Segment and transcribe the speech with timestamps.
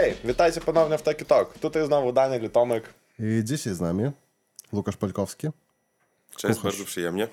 [0.00, 1.58] Hej, witajcie ponownie w Taki Talk.
[1.58, 2.94] Tutaj znowu Daniel i Tomek.
[3.18, 4.10] I dzisiaj z nami
[4.72, 5.48] Łukasz Polkowski.
[6.36, 6.62] Cześć, Kucharz.
[6.62, 7.28] bardzo przyjemnie.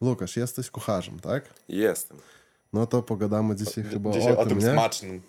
[0.00, 1.44] Łukasz, jesteś kucharzem, tak?
[1.68, 2.18] Jestem.
[2.72, 4.72] No to pogadamy dzisiaj chyba Dzisiaj o, o tym nie?
[4.72, 5.22] smacznym.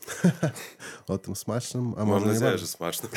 [1.07, 2.65] O tym smacznym, a Mam może nie nadzieję, bardzo.
[2.65, 3.09] że smaczne.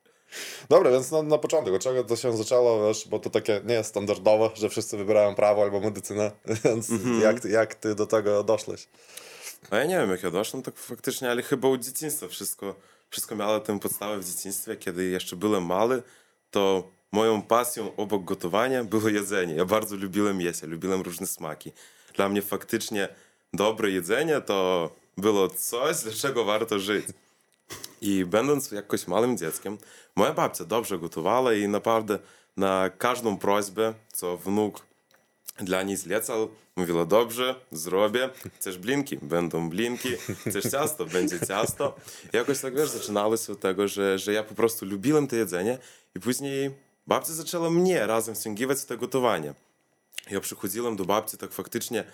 [0.68, 3.74] Dobra, więc na, na początek, od czego to się zaczęło, wiesz, bo to takie nie
[3.74, 6.30] jest standardowe, że wszyscy wybierają prawo albo medycynę,
[6.64, 6.88] więc
[7.22, 8.88] jak, ty- jak ty do tego doszłeś?
[9.70, 12.74] A ja nie wiem, jak ja doszłem, tak faktycznie, ale chyba od dzieciństwa wszystko,
[13.10, 14.76] wszystko miało tę podstawę w dzieciństwie.
[14.76, 16.02] Kiedy jeszcze byłem mały,
[16.50, 19.54] to moją pasją obok gotowania było jedzenie.
[19.54, 21.72] Ja bardzo lubiłem jeść, ja lubiłem różne smaki.
[22.14, 23.08] Dla mnie faktycznie
[23.52, 27.06] dobre jedzenie to było coś, dlaczego warto żyć.
[28.00, 29.78] I będąc jakoś małym dzieckiem,
[30.16, 32.18] moja babcia dobrze gotowała i naprawdę
[32.56, 34.86] na każdą prośbę, co wnuk
[35.58, 40.08] dla niej zlecał, mówiła dobrze, zrobię, chcesz blinki, będą blinki,
[40.48, 41.96] chcesz ciasto, będzie ciasto.
[42.32, 45.36] I jakoś tak wiesz, zaczynało się od tego, że, że ja po prostu lubiłem to
[45.36, 45.78] jedzenie
[46.14, 46.70] i później
[47.06, 49.54] babcia zaczęła mnie razem wciągiwać w to gotowanie.
[50.30, 52.04] Ja przychodziłem do babci tak faktycznie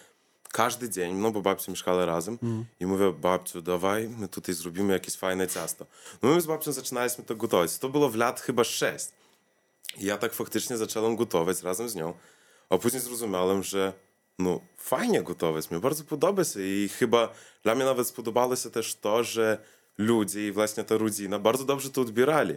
[0.53, 2.39] każdy dzień, no bo babcia mieszkała razem
[2.81, 5.87] i mówię, babciu, dawaj, my tutaj zrobimy jakieś fajne ciasto.
[6.23, 7.79] No my z babcią zaczynaliśmy to gotować.
[7.79, 9.09] To było w lat chyba 6.
[9.99, 12.15] I ja tak faktycznie zacząłem gotować razem z nią.
[12.73, 13.92] A później zrozumiałem, że
[14.39, 18.95] no fajnie gotować, mi bardzo podoba się i chyba dla mnie nawet spodobało się też
[18.95, 19.59] to, że
[19.98, 22.56] ludzie i właśnie ta rodzina bardzo dobrze to odbierali.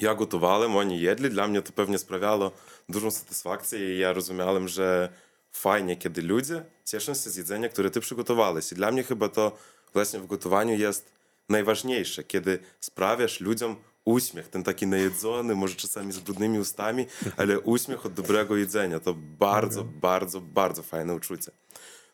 [0.00, 2.50] Ja gotowałem, oni jedli, dla mnie to pewnie sprawiało
[2.88, 5.08] dużą satysfakcję i ja rozumiałem, że
[5.52, 8.72] fajnie, kiedy ludzie cieszą się z jedzenia, które ty przygotowałeś.
[8.72, 9.58] I dla mnie chyba to
[9.92, 11.12] właśnie w gotowaniu jest
[11.48, 18.06] najważniejsze, kiedy sprawiasz ludziom uśmiech, ten taki najedzony, może czasami z brudnymi ustami, ale uśmiech
[18.06, 19.00] od dobrego jedzenia.
[19.00, 21.50] To bardzo, bardzo, bardzo fajne uczucie.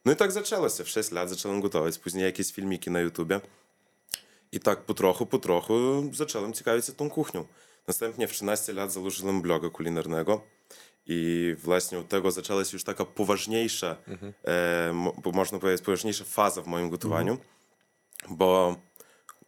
[0.04, 0.84] No i tak zaczęło się.
[0.84, 3.40] W 6 lat zacząłem gotować, później jakieś filmiki na YouTubie.
[4.52, 5.74] I tak po trochu, po trochu
[6.12, 7.44] zacząłem ciekawić się tą kuchnią.
[7.88, 10.40] Następnie w 13 lat założyłem bloga kulinarnego
[11.06, 13.96] i właśnie od tego zaczęła się już taka poważniejsza,
[14.44, 17.38] e, mo- bo można powiedzieć, poważniejsza faza w moim gotowaniu,
[18.28, 18.76] bo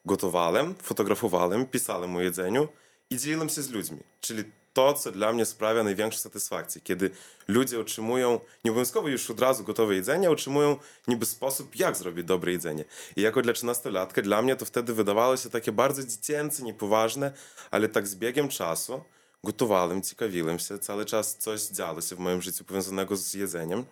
[0.07, 2.69] gotowałem, fotografowałem, pisałem o jedzeniu
[3.11, 3.99] i dzieliłem się z ludźmi.
[4.21, 7.11] Czyli to, co dla mnie sprawia największą satysfakcję, kiedy
[7.49, 10.77] ludzie otrzymują nie obowiązkowo już od razu gotowe jedzenie, otrzymują
[11.09, 12.85] niby sposób, jak zrobić dobre jedzenie.
[13.17, 17.33] I jako dla 13-latka dla mnie to wtedy wydawało się takie bardzo dziecięce, niepoważne,
[17.71, 19.01] ale tak z biegiem czasu
[19.45, 23.85] gotowałem, ciekawiłem się, cały czas coś działo się w moim życiu powiązanego z jedzeniem.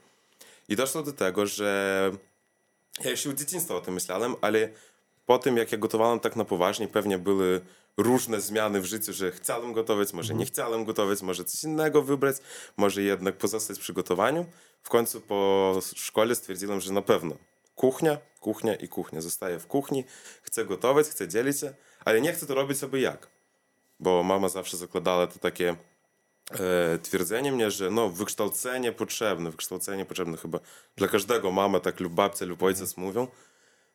[0.69, 2.11] I doszło do tego, że
[3.05, 4.69] ja jeszcze od dzieciństwa o tym myślałem, ale
[5.27, 7.61] po tym, jak ja gotowałem tak na poważnie, pewnie były
[7.97, 12.37] różne zmiany w życiu, że chciałem gotować, może nie chciałem gotować, może coś innego wybrać,
[12.77, 14.47] może jednak pozostać przy gotowaniu.
[14.83, 17.37] W końcu po szkole stwierdziłem, że na pewno
[17.75, 19.21] kuchnia, kuchnia i kuchnia.
[19.21, 20.05] Zostaję w kuchni,
[20.43, 21.75] chcę gotować, chcę dzielić się,
[22.05, 23.29] ale nie chcę to robić sobie jak.
[24.01, 25.77] Bo mama zawsze zakładała to takie
[26.51, 30.59] e, twierdzenie mnie, że no, wykształcenie potrzebne, wykształcenie potrzebne chyba
[30.97, 33.27] dla każdego mama tak lub babcia lub ojciec mówią,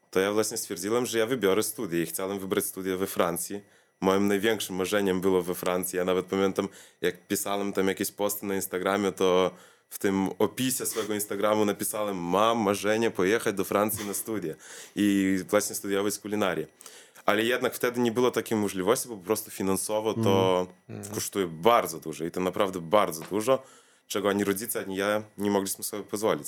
[0.09, 3.61] to ja właśnie stwierdziłem, że ja wybiorę studia i chciałem wybrać studia we Francji.
[4.01, 5.97] Moim największym marzeniem było we Francji.
[5.97, 6.69] Ja nawet pamiętam,
[7.01, 9.51] jak pisałem tam jakieś posty na Instagramie, to
[9.89, 14.53] w tym opisie swojego Instagramu napisałem mam marzenie pojechać do Francji na studia
[14.95, 16.67] i właśnie studiować kulinarię.
[17.25, 20.67] Ale jednak wtedy nie było takiej możliwości, bo po prostu finansowo to
[21.13, 23.63] kosztuje bardzo dużo i to naprawdę bardzo dużo,
[24.07, 26.47] czego ani rodzice, ani ja nie mogliśmy sobie pozwolić.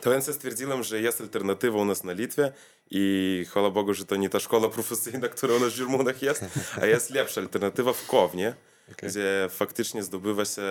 [0.00, 2.52] To więc ja stwierdziłem, że jest alternatywa u nas na Litwie
[2.90, 6.44] i chwała Bogu, że to nie ta szkoła profesyjna, która u nas w Żirmundach jest,
[6.80, 8.54] a jest lepsza alternatywa w Kownie,
[9.02, 10.62] gdzie faktycznie zdobywa się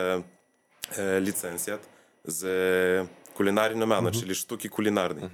[0.98, 1.90] e, licencjat
[2.26, 5.30] z kulinarnego miano, czyli sztuki kulinarnej.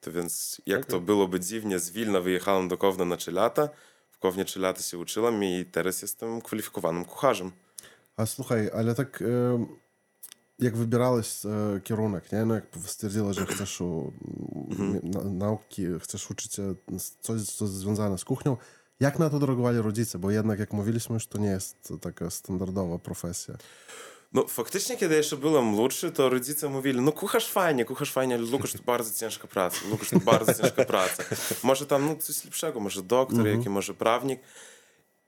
[0.00, 3.68] To więc jak to byłoby dziwnie, z Wilna wyjechałem do Kowna na 3 lata,
[4.10, 7.52] w Kownie 3 lata się uczyłem i teraz jestem kwalifikowanym kucharzem.
[8.16, 9.66] A słuchaj, ale tak e,
[10.58, 12.44] jak wybierałeś e, kierunek, nie?
[12.44, 14.12] No jak stwierdziłeś, że chcesz u,
[15.02, 16.74] na, nauki, chcesz uczyć się
[17.20, 18.56] coś, co związane z kuchnią,
[19.00, 20.18] jak na to reagowali rodzice?
[20.18, 23.54] Bo jednak, jak mówiliśmy już, to nie jest taka standardowa profesja.
[24.32, 28.44] No faktycznie, kiedy jeszcze byłem młodszy, to rodzice mówili, no kucharz fajnie, kucharz fajnie, ale
[28.44, 31.24] Lukasz to bardzo ciężka praca, Lukasz to bardzo ciężka praca.
[31.62, 34.40] Może tam no, coś lepszego, może doktor, jaki może prawnik.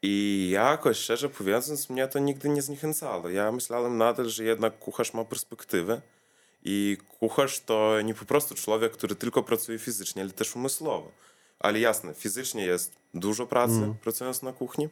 [0.02, 3.29] I jakoś, szczerze mówiąc, mnie to nigdy nie zniechęcało.
[3.29, 6.00] Ja myślałem nadal, że jednak kucharz ma perspektywę
[6.64, 11.12] i kucharz to nie po prostu człowiek, który tylko pracuje fizycznie, ale też umysłowo.
[11.58, 14.88] Ale jasne, fizycznie jest dużo pracy, pracując na kuchni.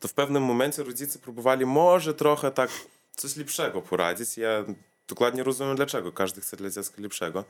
[0.00, 2.70] To w pewnym momencie rodzice próbowali może trochę tak
[3.16, 4.36] coś lepszego poradzić.
[4.36, 4.64] Ja
[5.08, 6.12] dokładnie rozumiem dlaczego.
[6.12, 7.44] Każdy chce dla dziecka lepszego.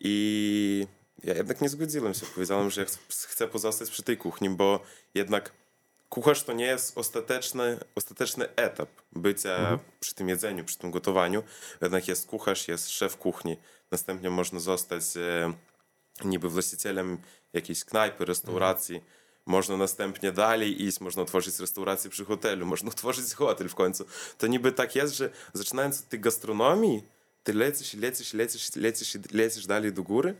[0.00, 0.86] I
[1.24, 2.26] ja jednak nie zgodziłem się.
[2.26, 4.80] Powiedziałem, że ja ch- chcę pozostać przy tej kuchni, bo
[5.14, 5.52] jednak
[6.08, 11.42] kucharz to nie jest ostateczny, ostateczny etap bycia przy tym jedzeniu, przy tym gotowaniu.
[11.80, 13.56] Jednak jest kucharz, jest szef kuchni.
[13.90, 15.52] Następnie można zostać e,
[16.24, 17.18] niby właścicielem
[17.52, 19.04] jakiejś knajpy, restauracji.
[19.46, 24.04] Można następnie dalej iść, można otworzyć restaurację przy hotelu, można otworzyć hotel w końcu.
[24.38, 27.02] To niby tak jest, że zaczynając od tej gastronomii,
[27.42, 30.34] ty lecisz, lecisz, lecisz, lecisz, lecisz dalej do góry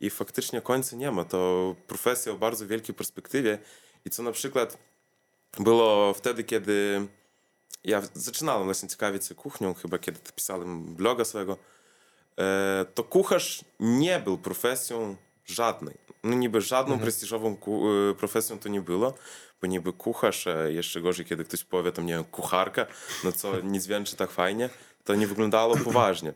[0.00, 1.24] i faktycznie końca nie ma.
[1.24, 3.58] To profesja o bardzo wielkiej perspektywie
[4.04, 4.78] i co na przykład
[5.58, 7.06] było wtedy, kiedy
[7.84, 11.56] ja zaczynałem właśnie ciekawić się kuchnią, chyba kiedy pisałem bloga swojego,
[12.38, 15.94] e, to kucharz nie był profesją żadnej.
[16.24, 19.14] No niby żadną prestiżową ku, e, profesją to nie było,
[19.60, 22.86] bo niby kucharz, jeszcze gorzej, kiedy ktoś powie tam, nie wiem, kucharka,
[23.24, 24.70] no co nic więcej tak fajnie,
[25.04, 26.34] to nie wyglądało poważnie.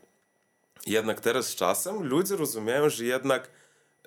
[0.87, 3.49] Jednak teraz z czasem ludzie rozumieją, że jednak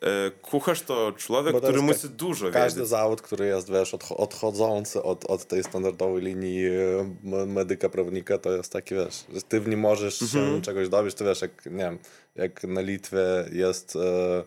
[0.02, 2.90] e, kucharz to człowiek, który musi dużo Każdy wiedzieć.
[2.90, 8.52] zawód, który jest, wiesz, odcho- odchodzący od, od tej standardowej linii e, medyka, prawnika, to
[8.52, 11.72] jest taki, wiesz, że ty w nim możesz się czegoś dowiedzieć, to wiesz, jak, nie
[11.84, 11.98] wiem,
[12.36, 13.18] jak na Litwie
[13.52, 14.42] jest e,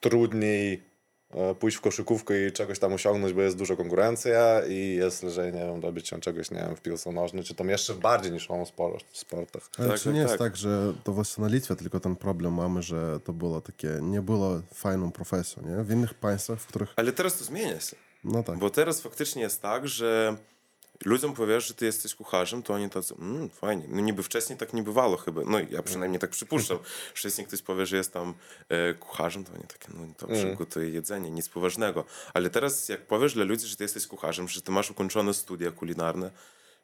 [0.00, 0.82] trudniej
[1.60, 5.58] pójść w koszykówkę i czegoś tam osiągnąć, bo jest duża konkurencja i jest lżej, nie
[5.66, 8.68] wiem, dobyć się czegoś, nie wiem, w piłce nożnej, czy tam jeszcze bardziej niż w
[8.68, 9.62] sporo, w sportach.
[9.78, 10.38] Ale Tak, czy tak, nie jest tak.
[10.38, 14.22] tak, że to właśnie na Litwie tylko ten problem mamy, że to było takie, nie
[14.22, 15.84] było fajną profesją, nie?
[15.84, 17.96] W innych państwach, w których, Ale teraz to zmienia się.
[18.24, 18.58] no tak.
[18.58, 20.36] Bo teraz faktycznie jest tak, że
[21.04, 23.84] ludziom powiesz, że ty jesteś kucharzem, to oni tacy, mm, fajnie.
[23.88, 25.42] No niby wcześniej tak nie bywało chyba.
[25.46, 26.78] No ja przynajmniej tak przypuszczam.
[27.14, 28.34] Wcześniej ktoś powie, że jest tam
[28.68, 32.04] e, kucharzem, to oni takie, no dobrze, gotuję jedzenie, nic poważnego.
[32.34, 35.70] Ale teraz jak powiesz dla ludzi, że ty jesteś kucharzem, że ty masz ukończone studia
[35.70, 36.30] kulinarne,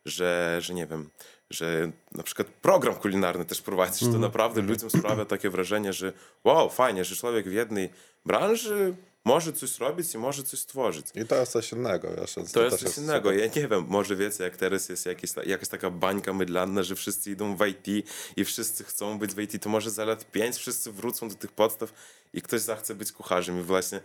[0.04, 1.10] że, że nie wiem,
[1.50, 6.12] że na przykład program kulinarny też prowadzisz, to naprawdę ludziom sprawia takie wrażenie, że
[6.44, 7.90] wow, fajnie, że człowiek w jednej
[8.26, 11.06] branży może coś robić i może coś stworzyć.
[11.14, 12.36] I to jest coś innego, wiesz.
[12.36, 13.32] więc To jest coś innego.
[13.32, 16.94] Ja nie wiem, może wiecie, jak teraz jest jakieś, ta- jakaś taka bańka mydlana, że
[16.94, 18.06] wszyscy idą w IT
[18.36, 21.52] i wszyscy chcą być w IT, to może za lat pięć wszyscy wrócą do tych
[21.52, 21.92] podstaw
[22.34, 24.00] i ktoś zachce być kucharzem i właśnie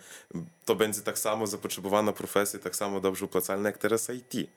[0.65, 4.49] to będzie tak samo zapotrzebowana profesja, tak samo dobrze opłacalna jak teraz IT.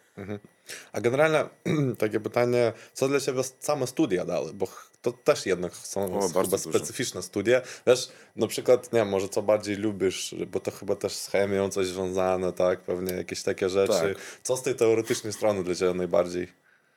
[0.93, 1.45] A generalnie
[1.99, 4.53] takie pytanie, co dla ciebie same studia dały?
[4.55, 4.69] Bo
[5.03, 6.79] to też jednak są O, chyba bardzo dużo.
[6.79, 7.61] specyficzne studia.
[7.87, 11.71] Wiesz, na przykład, nie wiem, może co bardziej lubisz, bo to chyba też z chemią
[11.71, 12.81] coś związane, tak?
[12.81, 13.93] Pewnie jakieś takie rzeczy.
[14.15, 14.17] Tak.
[14.43, 16.49] Co z tej teoretycznej strony dla ciebie najbardziej?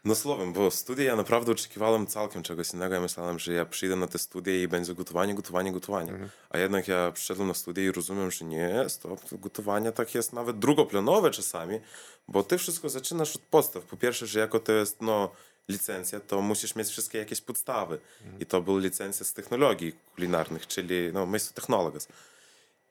[0.04, 2.96] No słowem, bo studia ja naprawdę oczekiwałem całkiem czegoś innego.
[2.96, 6.14] Ja myślałem, że ja przyjdę na te studia i będzie gotowanie, gotowanie, gotowanie.
[6.50, 10.60] A jednak ja przyszedłem na studia i rozumiem, że nie, stop, gotowanie tak jest nawet
[10.60, 11.80] drugoplanowe czasami,
[12.28, 13.84] bo ty wszystko zaczynasz od podstaw.
[13.84, 15.32] Po pierwsze, że jako to jest no,
[15.70, 18.00] licencja, to musisz mieć wszystkie jakieś podstawy.
[18.40, 22.08] I to był licencja z technologii kulinarnych, czyli no, miejsce technologas.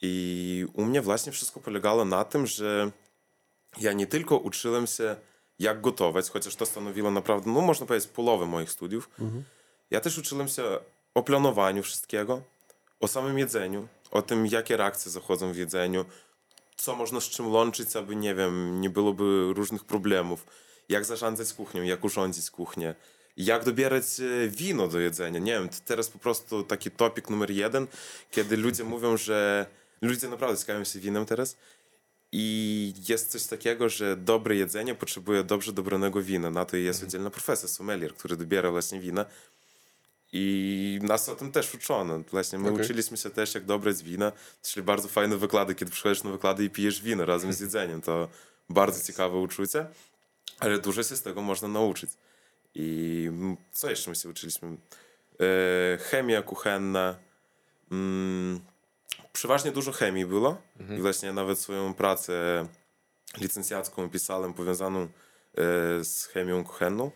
[0.03, 2.91] I u mnie właśnie wszystko polegało na tym, że
[3.81, 5.17] ja nie tylko uczyłem się,
[5.61, 9.11] jak gotować, chociaż to stanowiło naprawdę, no można powiedzieć, połowę moich studiów.
[9.91, 10.63] Ja też uczyłem się
[11.15, 12.43] o planowaniu wszystkiego,
[13.01, 16.05] o samym jedzeniu, o tym, jakie reakcje zachodzą w jedzeniu,
[16.77, 20.47] co można z czym łączyć, aby, nie wiem, nie byłoby różnych problemów,
[20.89, 22.95] jak zarządzać kuchnią, jak urządzić kuchnię,
[23.37, 25.39] jak dobierać e, wino do jedzenia.
[25.39, 27.87] Nie wiem, to teraz po prostu taki topik numer jeden,
[28.31, 29.67] kiedy ludzie mówią, że
[30.03, 31.57] ludzie naprawdę ciekawią się winem teraz
[32.33, 36.51] i jest coś takiego, że dobre jedzenie potrzebuje dobrze dobranego wina.
[36.51, 39.27] Na to jest oddzielna profesja, sommelier, który dobiera właśnie wina.
[40.33, 42.19] I nas o tym też uczono.
[42.31, 42.85] Właśnie my Okej.
[42.85, 44.33] uczyliśmy się też, jak dobrać wina.
[44.63, 48.01] Czyli bardzo fajne wykłady, kiedy przychodzisz na wykłady i pijesz wino razem z jedzeniem.
[48.01, 48.29] To
[48.69, 49.87] bardzo ciekawe uczucie,
[50.59, 52.11] ale dużo się z tego można nauczyć.
[52.75, 54.69] I mm, co jeszcze my się uczyliśmy?
[54.69, 57.17] E, chemia kuchenna.
[59.33, 60.57] Przeważnie dużo chemii było.
[60.99, 62.67] I właśnie nawet swoją pracę
[63.39, 65.09] licencjacką pisałem powiązaną e,
[66.05, 67.11] z chemią kuchenną.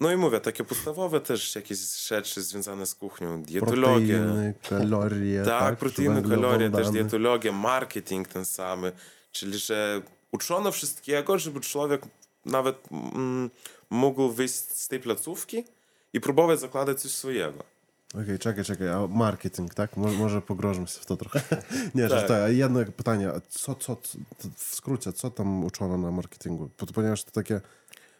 [0.00, 4.18] No i mówię, takie podstawowe też jakieś rzeczy związane z kuchnią, dietologia.
[4.18, 5.42] Proteiny, kalorie.
[5.44, 6.70] Tak, proteiny, węglowodany.
[6.70, 8.92] kalorie, też dietologia, marketing ten samy.
[9.32, 12.02] Czyli, że uczono wszystkiego, żeby człowiek
[12.44, 13.50] nawet mm,
[13.90, 15.64] mógł wyjść z tej placówki
[16.12, 17.64] i próbować zakładać coś swojego.
[18.14, 19.96] Okej, czekaj, czekaj, a marketing, tak?
[19.96, 21.40] Może, może pogrożmy się w to trochę.
[21.94, 22.20] Nie, Tak.
[22.20, 24.18] że to, a jedno pytanie, a co, co, co,
[24.56, 26.70] w skrócie, co tam uczono na marketingu?
[26.76, 27.60] Po- Ponieważ to takie,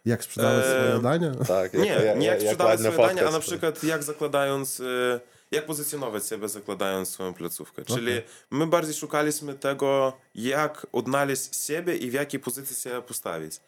[0.05, 1.35] jak sprzedawać Eee, swoje dania?
[1.49, 5.21] Tak, Nie, nie jak sprzedawać swoje dania, a na przykład jak zakładając, e,
[5.51, 7.85] jak pozycjonować siebie zakładając swoją placówkę.
[7.85, 8.13] Czyli
[8.51, 13.61] my bardziej szukaliśmy tego, jak odnaleźć siebie i w jakiej pozycji się postawić.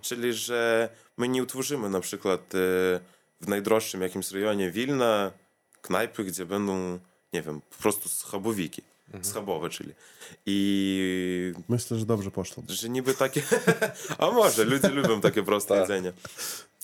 [0.00, 2.58] Czyli, że my nie utworzymy na przykład e,
[3.40, 5.30] w najdroższym jakimś rejonie Wilna
[5.82, 6.98] knajpy, gdzie będą
[7.32, 8.82] nie wiem, po prostu schabowiki.
[9.22, 9.94] Schabowe, czyli.
[10.46, 12.62] I Myślę, że dobrze poszło.
[12.68, 13.42] że niby takie.
[14.18, 16.12] A może, ludzie lubią takie proste jedzenie.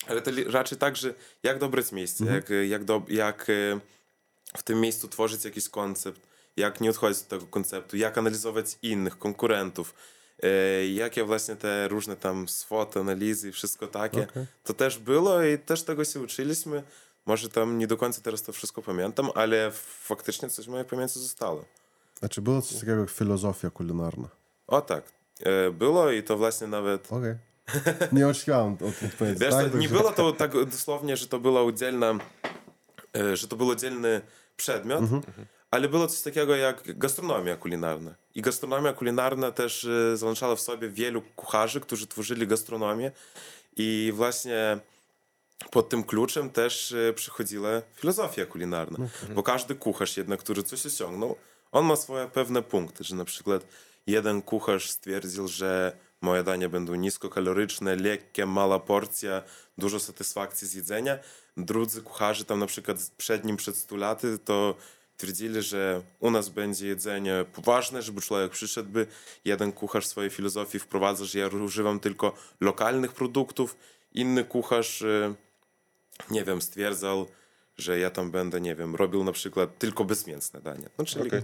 [0.07, 1.13] Ale to raczej tak, że
[1.43, 3.79] jak dobrać miejsce, jak, jak, do, jak e,
[4.57, 6.21] w tym miejscu tworzyć jakiś koncept,
[6.57, 9.93] jak nie odchodzić od tego konceptu, jak analizować innych konkurentów,
[10.43, 14.27] e, jakie właśnie te różne tam SWOT, analizy i wszystko takie.
[14.63, 16.83] To też było i też tego się uczyliśmy.
[17.29, 19.71] Może tam nie do końca teraz to wszystko pamiętam, ale
[20.01, 21.65] faktycznie coś w mojej pamięci zostało.
[22.21, 24.29] A czy było coś takiego jak filozofia kulinarna?
[24.67, 25.03] O tak,
[25.39, 27.35] e, było i to właśnie nawet Okej.
[28.11, 29.39] Nie oczekiwałem od odpowiedzi.
[29.39, 29.71] Wiesz, tak?
[29.71, 32.17] to nie było to tak dosłownie, że to była oddzielna,
[33.17, 34.21] e, że to był oddzielny
[34.57, 35.03] przedmiot,
[35.71, 38.15] ale było coś takiego jak gastronomia kulinarna.
[38.35, 43.11] I gastronomia kulinarna też e, załączała w sobie wielu kucharzy, którzy tworzyli gastronomię
[43.75, 44.79] i właśnie
[45.71, 48.97] pod tym kluczem też e, przychodziła filozofia kulinarna.
[49.35, 51.35] Bo każdy kucharz jednak, który coś osiągnął,
[51.71, 53.65] on ma swoje pewne punkty, że na przykład
[54.07, 59.43] jeden kucharz stwierdził, że moje dania będą niskokaloryczne, lekkie, mała porcja,
[59.77, 61.19] dużo satysfakcji z jedzenia.
[61.57, 64.75] Drudzy kucharze tam na przykład przed nim przed 100 laty to
[65.17, 69.07] twierdzili, że u nas będzie jedzenie poważne, żeby człowiek przyszedłby.
[69.45, 73.77] Jeden kucharz swojej filozofii wprowadza, że ja używam tylko lokalnych produktów.
[74.13, 75.33] Inny kucharz, e,
[76.31, 77.27] nie wiem, stwierdzał,
[77.77, 80.89] że ja tam będę, nie wiem, robił na przykład tylko bezmięsne dania.
[80.97, 81.41] No czyli Okej.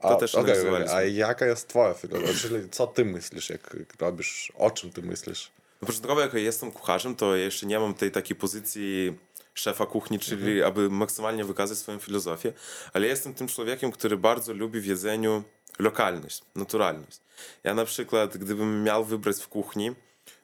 [0.00, 0.50] to A, też okej.
[0.50, 0.94] analizowaliśmy.
[0.94, 2.34] A jaka jest twoja filozofia?
[2.34, 5.50] Czyli co ty myślisz, jak robisz, o czym ty myślisz?
[5.82, 9.14] No początkowo, jak ja jestem kucharzem, to ja jeszcze nie mam tej takiej pozycji
[9.54, 12.52] szefa kuchni, czyli aby maksymalnie wykazać swoją filozofię,
[12.92, 15.42] ale ja jestem tym człowiekiem, który bardzo lubi w jedzeniu
[15.78, 17.20] lokalność, naturalność.
[17.64, 19.94] Ja na przykład, gdybym miał wybrać w kuchni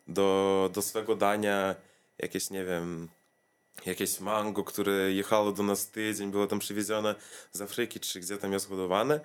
[0.08, 1.74] do, do swego dania
[2.18, 3.08] jakieś, nie wiem,
[3.86, 7.14] jakieś mango, które jechało do nas tydzień, było tam przywiezione
[7.52, 9.20] z Afryki, czy gdzie tam jest hodowane.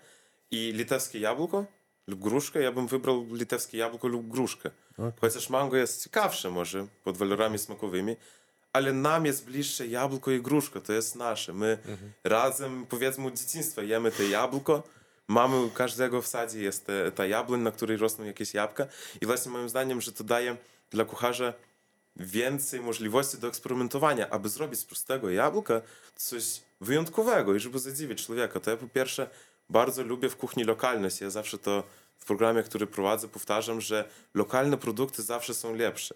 [0.51, 1.65] I litewskie jabłko?
[2.07, 4.71] Lub gruszkę, ja bym wybrał litewskie jabłko lub gruszkę.
[5.21, 8.15] Chociaż mango jest ciekawsze może pod walorami smakowymi,
[8.74, 11.53] ale nam jest bliższe jabłko i gruszka, to jest nasze.
[11.53, 11.77] My
[12.24, 14.83] razem, powiedzmy, od dzieciństwa jemy te jabłko,
[15.27, 18.88] mamy u każdego w sadzie jest te, ta jabłoń, na której rosną jakieś jabłka.
[19.21, 20.57] I właśnie moim zdaniem, że to daje
[20.91, 21.53] dla kucharza
[22.15, 25.81] więcej możliwości do eksperymentowania, aby zrobić z prostego jabłka
[26.15, 28.60] coś wyjątkowego i żeby zadziwić człowieka.
[28.60, 29.29] To ja po pierwsze
[29.69, 31.22] bardzo lubię w kuchni lokalność.
[31.22, 31.84] Ja zawsze to
[32.17, 36.15] w programie, który prowadzę, powtarzam, że lokalne produkty zawsze są lepsze.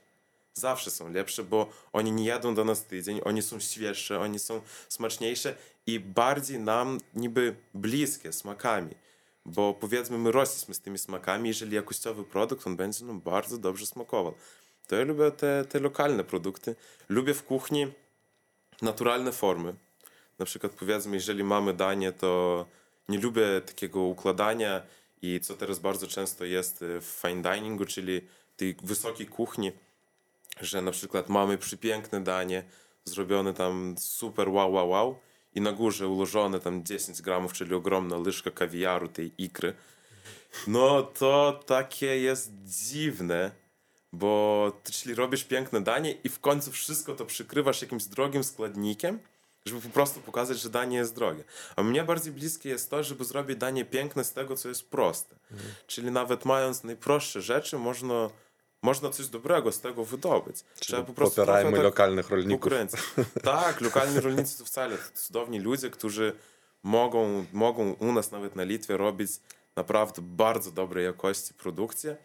[0.54, 4.62] Zawsze są lepsze, bo oni nie jadą do nas tydzień, oni są świeższe, oni są
[4.90, 8.96] smaczniejsze i bardziej nam niby bliskie smakami.
[9.46, 13.86] Bo powiedzmy, my rośliśmy z tymi smakami, jeżeli jakościowy produkt, on będzie nam bardzo dobrze
[13.86, 14.34] smakował.
[14.90, 16.76] To ja lubię te, te lokalne produkty.
[17.10, 17.88] Lubię w kuchni
[18.82, 19.74] naturalne formy.
[20.40, 22.66] Na przykład powiedzmy, jeżeli mamy danie, to
[23.10, 24.82] nie lubię takiego układania
[25.22, 28.22] i co teraz bardzo często jest w fine diningu, czyli
[28.58, 29.72] tej wysokiej kuchni,
[30.62, 32.64] że na przykład mamy przepiękne danie,
[33.06, 35.20] zrobione tam super wow, wow, wow
[35.56, 39.74] i na górze ułożone tam 10 gramów, czyli ogromna łyżka kawiaru, tej ikry.
[40.68, 43.52] No to takie jest dziwne,
[44.14, 49.20] bo ty, czyli robisz piękne danie i w końcu wszystko to przykrywasz jakimś drogim składnikiem,
[49.66, 51.44] żeby po prostu pokazać, że danie jest drogie.
[51.76, 55.36] A mnie bardziej bliskie jest to, żeby zrobić danie piękne z tego, co jest proste.
[55.88, 58.30] Czyli nawet mając najprostsze rzeczy, można,
[58.82, 60.56] można coś dobrego z tego wydobyć.
[60.80, 62.52] Trzeba po prostu Popierajmy tak- lokalnych rolników.
[62.62, 63.00] konkurencji.
[63.44, 66.34] Tak, lokalni rolnicy to wcale cudowni ludzie, którzy
[66.84, 69.32] mogą, mogą u nas nawet na Litwie robić
[69.76, 72.18] naprawdę bardzo dobrej jakości produkcję.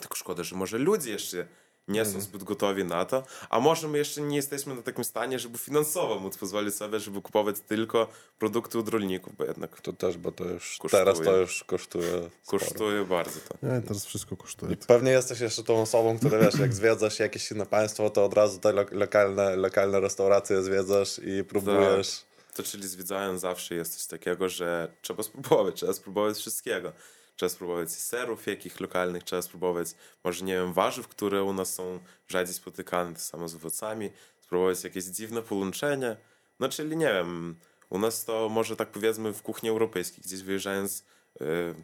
[0.00, 1.46] Tylko szkoda, że może ludzie jeszcze
[1.88, 5.38] nie są zbyt gotowi na to, a może my jeszcze nie jesteśmy na takim stanie,
[5.38, 10.18] żeby finansowo móc pozwolić sobie, żeby kupować tylko produkty od rolników, bo jednak To też,
[10.18, 11.04] bo to już Kosztuje.
[11.04, 12.08] teraz to już kosztuje
[12.42, 12.58] sporo.
[12.64, 13.66] kosztuje bardzo to.
[13.66, 14.72] Nie, teraz wszystko kosztuje.
[14.72, 18.34] I pewnie jesteś jeszcze tą osobą, która wiesz, jak zwiedzasz jakieś inne państwo, to od
[18.34, 22.20] razu te lo- lokalne, lokalne restauracje zwiedzasz i próbujesz.
[22.54, 26.92] To czyli zwiedzając zawsze jest coś takiego, że trzeba spróbować, trzeba spróbować wszystkiego.
[27.38, 29.88] Trzeba spróbować serów jakich lokalnych, trzeba spróbować
[30.24, 34.84] może, nie wiem, warzyw, które u nas są rzadziej spotykane, to samo z owocami, spróbować
[34.84, 36.16] jakieś dziwne połączenie.
[36.60, 37.56] No czyli nie wiem,
[37.90, 41.04] u nas to może tak powiedzmy w kuchni europejskiej, gdzieś wyjeżdżając
[41.40, 41.74] yy,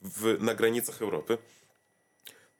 [0.00, 1.38] w, na granicach Europy,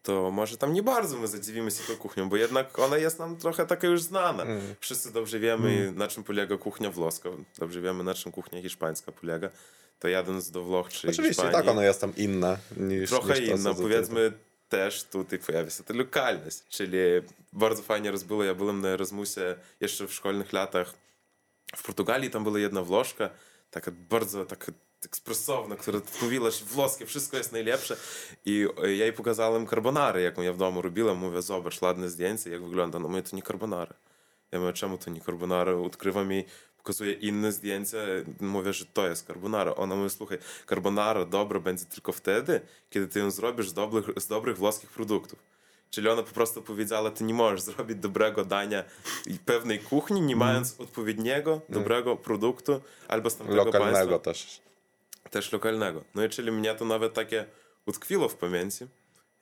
[0.03, 3.37] to może tam nie bardzo my zadziwimy się tą kuchnią, bo jednak ona jest nam
[3.37, 4.47] trochę taka już znana.
[4.81, 9.51] Wszyscy dobrze wiemy, na czym polega kuchnia włoska, dobrze wiemy, na czym kuchnia hiszpańska polega.
[10.01, 13.51] To jadąc do Włoch czy Oczywiście Hiszpanii, tak ona jest tam inna niż trochę niż
[13.51, 14.33] to, tutaj- Powiedzmy
[14.69, 16.99] też tutaj pojawia się ta lokalność, czyli
[17.53, 18.45] bardzo fajnie rozbyło.
[18.45, 20.95] Ja byłem na Erasmusie jeszcze w szkolnych latach
[21.77, 23.31] w Portugalii, tam była jedna Włoszka,
[23.71, 24.73] taka bardzo taka
[25.05, 27.97] ekspresowna, która mówiła, że włoskie wszystko jest najlepsze.
[28.45, 31.17] I ja jej pokazałem carbonarę, jaką ja w domu robiłem.
[31.17, 32.99] Mówię, zobacz, ładne zdjęcie, jak wygląda.
[32.99, 33.95] No mówię, to nie carbonara.
[34.53, 35.73] Ja mówię, czemu to nie carbonara?
[35.73, 36.45] Odkrywam jej,
[36.83, 37.99] pokazuję inne zdjęcia,
[38.41, 39.75] mówię, że to jest carbonara.
[39.75, 42.61] Ona mówi, słuchaj, carbonara dobra będzie tylko wtedy,
[42.91, 45.39] kiedy ty ją zrobisz z dobrych, z dobrych włoskich produktów.
[45.91, 48.85] Czyli ona po prostu powiedziała, ty nie możesz zrobić dobrego dania
[49.45, 54.19] pewnej kuchni, nie mając odpowiedniego, dobrego produktu albo z tamtego Lokalnego państwa.
[54.19, 54.61] też.
[55.31, 56.05] Też lokalnego.
[56.15, 57.45] No i czyli mnie to nawet takie
[57.87, 58.87] utkwiło w pamięci.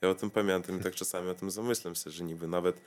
[0.03, 2.81] Ja o tym pamiętam i tak czasami o tym zamyslam się, że niby nawet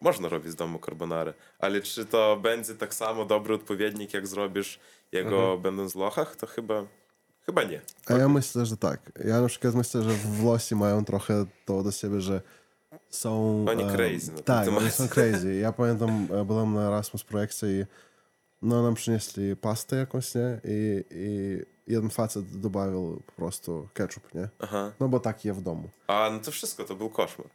[0.00, 4.80] można robić z domu carbonarę, ale czy to będzie tak samo dobry odpowiednik, jak zrobisz
[5.12, 6.84] jego będąc w Lochach, to chyba,
[7.46, 7.80] chyba nie.
[8.06, 9.12] A ja myślę, że tak.
[9.24, 12.40] Ja na przykład myślę, że Włosi mają trochę to do siebie, że
[13.10, 13.64] są...
[13.68, 15.54] Oni crazy Tak, oni są crazy.
[15.54, 17.84] Ja pamiętam, e, byłem na Erasmus projekcie i
[18.62, 20.60] no, nam przynieśli pastę jakąś, nie?
[20.64, 24.48] I, i jeden facet dobawił po prostu ketchup, nie?
[24.58, 24.92] Aha.
[25.00, 25.88] No bo tak je w domu.
[26.06, 27.46] A no to wszystko, to był koszmar.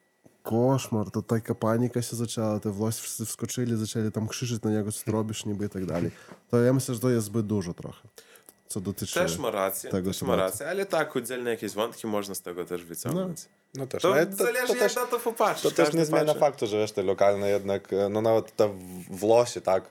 [0.43, 4.91] Koszmar, to taka panika się zaczęła, te Włosi wszyscy wskoczyli, zaczęli tam krzyczeć na niego,
[4.91, 6.11] co ty robisz niby i tak dalej.
[6.51, 8.07] To ja myślę, że to jest zbyt dużo trochę,
[8.67, 12.35] co dotyczy Też ma rację, tego też ma rację, ale tak, oddzielne jakieś wątki można
[12.35, 13.39] z tego też wyciągnąć.
[13.73, 14.01] No też.
[14.01, 15.73] To, no, ale zależy to, jak też, na to popatrzysz.
[15.75, 19.17] to też nie zmienia faktu, że wiesz, te lokalne jednak, e, no nawet te w-
[19.17, 19.89] Włosy, tak,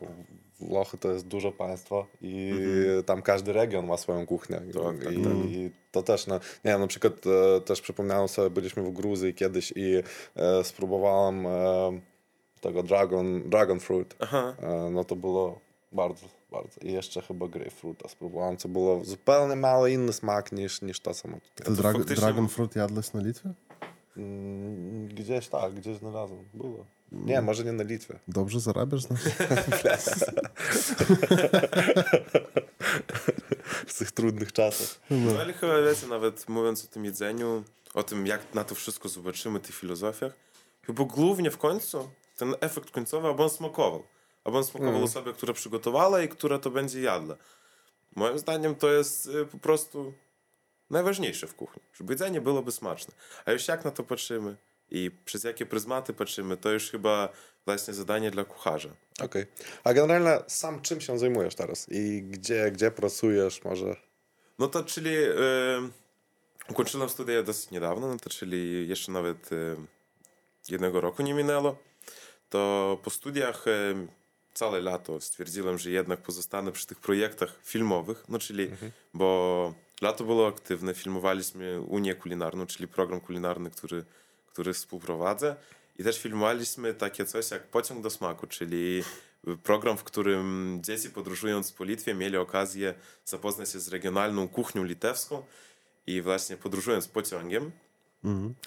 [0.69, 2.53] Włochy to jest dużo państwo i
[3.07, 4.57] tam każdy region ma swoją kuchnię.
[4.57, 5.33] Tak, tak, I, tak.
[5.33, 7.13] I to też, no, nie wiem, na przykład
[7.57, 9.95] e, też przypomniałem sobie, byliśmy w Gruzji kiedyś i
[10.37, 11.51] e, spróbowałem e,
[12.61, 14.15] tego dragon, dragon fruit.
[14.19, 14.57] Aha.
[14.63, 15.61] E, no to było
[15.93, 16.81] bardzo, bardzo.
[16.83, 21.37] I jeszcze chyba grapefruita spróbowałem, co było zupełnie mało inny smak niż, niż to samo
[21.57, 21.77] tutaj.
[21.83, 23.53] Faktycznie- Dragon Fruit jadłeś na Litwie?
[24.17, 26.45] Mm, Gdzieś tak, gdzieś znalazłem.
[26.55, 26.85] Było.
[27.12, 28.19] Nie, może nie na Litwie.
[28.29, 29.03] Dobrze zarabiasz?
[29.11, 29.17] No?
[33.87, 35.00] W tych trudnych czasach.
[35.11, 39.09] No ale chyba wiecie, nawet mówiąc o tym jedzeniu, o tym jak na to wszystko
[39.09, 40.32] zobaczymy, tych filozofiach,
[40.82, 44.02] chyba głównie w końcu ten efekt końcowy, aby on smakował.
[44.45, 47.37] Aby on smakował osobie, która przygotowała i która to będzie jadła.
[48.17, 50.15] Moim zdaniem to jest y, po prostu
[50.91, 53.15] najważniejsze w kuchni, żeby jedzenie byłoby smaczne.
[53.45, 54.56] A już jak na to patrzymy
[54.91, 57.29] i przez jakie pryzmaty patrzymy, to już chyba
[57.67, 58.89] właśnie zadanie dla kucharza.
[59.23, 59.47] Okej.
[59.85, 61.87] A generalnie sam czym się zajmujesz teraz?
[61.91, 63.65] I gdzie, gdzie pracujesz?
[63.65, 63.97] Może.
[64.59, 65.31] No to czyli e,
[66.69, 69.51] ukończyłem studia dosyć niedawno, no to czyli jeszcze nawet
[70.69, 71.79] jednego roku nie minęło.
[72.51, 73.65] To po studiach
[74.55, 78.71] całe lato stwierdziłem, że jednak pozostanę przy tych projektach filmowych, no czyli,
[79.15, 84.05] bo lato było aktywne, filmowaliśmy Unię Kulinarną, czyli program kulinarny, który,
[84.52, 85.56] który współprowadzę
[85.99, 89.02] i też filmowaliśmy takie coś jak Pociąg do smaku, czyli
[89.63, 95.43] program, w którym dzieci podróżując po Litwie mieli okazję zapoznać się z regionalną kuchnią litewską
[96.06, 97.71] i właśnie podróżując pociągiem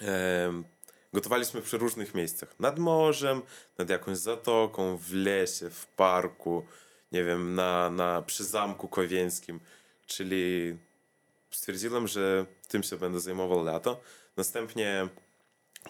[0.00, 0.64] em,
[1.12, 2.54] gotowaliśmy przy różnych miejscach.
[2.60, 3.42] Nad morzem,
[3.78, 6.66] nad jakąś zatoką, w lesie, w parku,
[7.12, 9.60] nie wiem, na, na, przy zamku kowieńskim.
[10.06, 10.76] Czyli
[11.50, 14.00] stwierdziłem, że tym się będę zajmował lato.
[14.36, 15.08] Następnie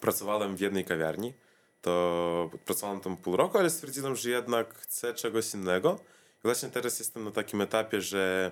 [0.03, 1.35] pracowałem w jednej kawiarni.
[1.83, 5.99] To pracowałem tam pół roku, ale stwierdziłem, że jednak chcę czegoś innego.
[6.39, 8.51] I właśnie teraz jestem na takim etapie, że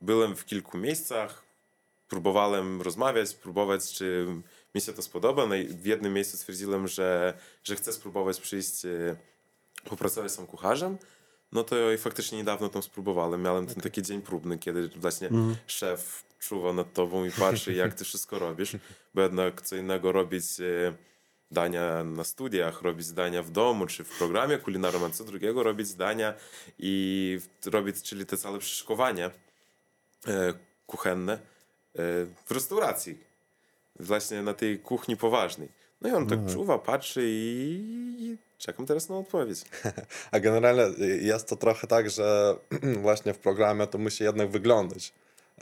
[0.00, 1.42] byłem w kilku miejscach,
[2.08, 4.26] próbowałem rozmawiać, próbować, czy
[4.74, 5.46] mi się to spodoba.
[5.46, 9.16] No i w jednym miejscu stwierdziłem, że, że chcę spróbować przyjść, e,
[9.84, 10.98] popracować sam kucharzem.
[11.52, 13.42] No to i faktycznie niedawno tam spróbowałem.
[13.42, 15.30] Miałem ten taki dzień próbny, kiedy właśnie
[15.66, 18.76] szef czuwa nad tobą i patrzy, jak ty wszystko robisz.
[19.14, 20.94] Bo jednak co innego robić e,
[21.50, 25.94] dania na studiach, robić dania w domu czy w programie kulinarnym, a co drugiego robić
[25.94, 26.34] dania
[26.78, 30.54] i robić, czyli te całe przyszykowanie e,
[30.86, 31.38] kuchenne e,
[32.46, 33.18] w restauracji.
[34.00, 35.68] Właśnie na tej kuchni poważnej.
[36.00, 37.82] No i on tak czuwa, patrzy i,
[38.18, 39.64] i czekam teraz na odpowiedź.
[40.32, 42.56] A generalnie jest to trochę tak, że
[43.02, 45.12] właśnie w programie to musi jednak wyglądać.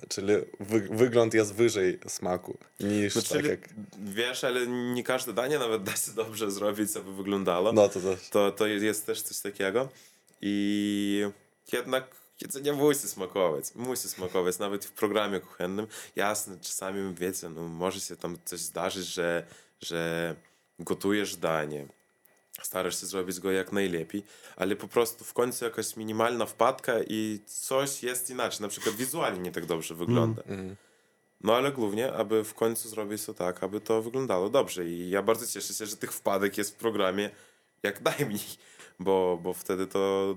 [0.08, 3.68] Czyli wy, wygląd jest wyżej smaku niż No, tak jak.
[3.98, 7.72] wiesz, ale nie każde danie nawet da się dobrze zrobić, aby wyglądało.
[7.72, 8.28] No to też.
[8.30, 9.88] to, to jest też coś takiego.
[10.40, 11.26] I
[11.72, 12.04] jednak
[12.40, 13.64] jedzenie musi smakować.
[13.74, 15.86] Musi smakować, nawet w programie kuchennym.
[16.16, 19.46] Jasne, czasami, wiecie, no, może się tam coś zdarzyć, że,
[19.80, 20.34] że
[20.78, 21.86] gotujesz danie,
[22.62, 24.22] starasz się zrobić go jak najlepiej,
[24.56, 28.62] ale po prostu w końcu jakaś minimalna wpadka i coś jest inaczej.
[28.62, 30.42] Na przykład wizualnie nie tak dobrze wygląda.
[31.40, 34.86] No ale głównie, aby w końcu zrobić to tak, aby to wyglądało dobrze.
[34.86, 37.30] I ja bardzo cieszę się, że tych wpadek jest w programie
[37.82, 38.40] jak najmniej,
[38.98, 40.34] bo, bo wtedy to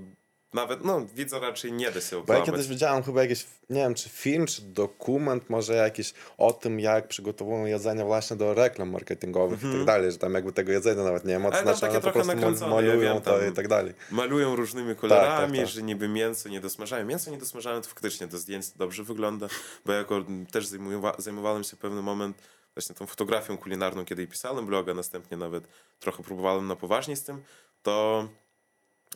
[0.54, 3.96] nawet, no, widza raczej nie da się Bo ja kiedyś widziałem chyba jakiś, nie wiem,
[3.96, 9.60] czy film, czy dokument może jakiś o tym, jak przygotowują jedzenie właśnie do reklam marketingowych
[9.64, 11.68] i tak dalej, że tam jakby tego jedzenia nawet nie ma, Mhm.
[11.68, 13.94] Ale to znaczy takie one po trochę prostu malują ja wiem, to i tak dalej.
[14.12, 15.76] Malują różnymi kolorami, tak, tak.
[15.76, 17.06] że niby mięso nie dosmażają.
[17.06, 19.48] Mięso nie dosmażają, to faktycznie do zdjęć dobrze wygląda,
[19.86, 22.38] bo ja jako też zajmowa zajmowałem się pewnym moment
[22.76, 25.64] właśnie tą fotografią kulinarną, kiedy pisałem bloga, następnie nawet
[26.00, 27.44] trochę próbowałem na poważnie z tym,
[27.84, 28.28] to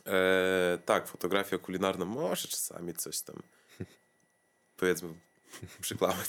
[0.06, 3.36] e, tak, fotografia kulinarna może czasami coś tam
[4.76, 5.08] powiedzmy
[5.80, 6.28] przyklawać.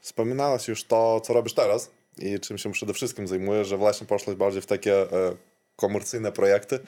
[0.00, 4.36] Wspominałeś już to, co robisz teraz i czym się przede wszystkim zajmujesz, że właśnie poszłeś
[4.36, 5.36] bardziej w takie e,
[5.76, 6.80] komercyjne projekty,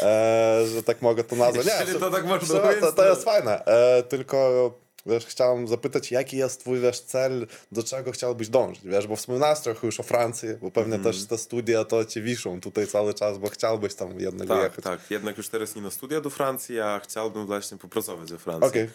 [0.00, 1.66] e, że tak mogę to nazwać.
[1.66, 4.70] Nie, Jeśli to tak można to to- jest fajne, e, tylko
[5.08, 9.60] wiesz, chciałem zapytać, jaki jest twój wiesz, cel, do czego chciałbyś dążyć, wiesz, bo wspominałeś
[9.60, 11.14] trochę już o Francji, bo pewnie Mhm.
[11.14, 14.84] też te studia to ci wiszą tutaj cały czas, bo chciałbyś tam jednak Tak, wyjechać.
[14.84, 15.10] tak.
[15.10, 18.68] Jednak już teraz nie na studia do Francji, a chciałbym właśnie popracować we Francji.
[18.68, 18.90] Okej.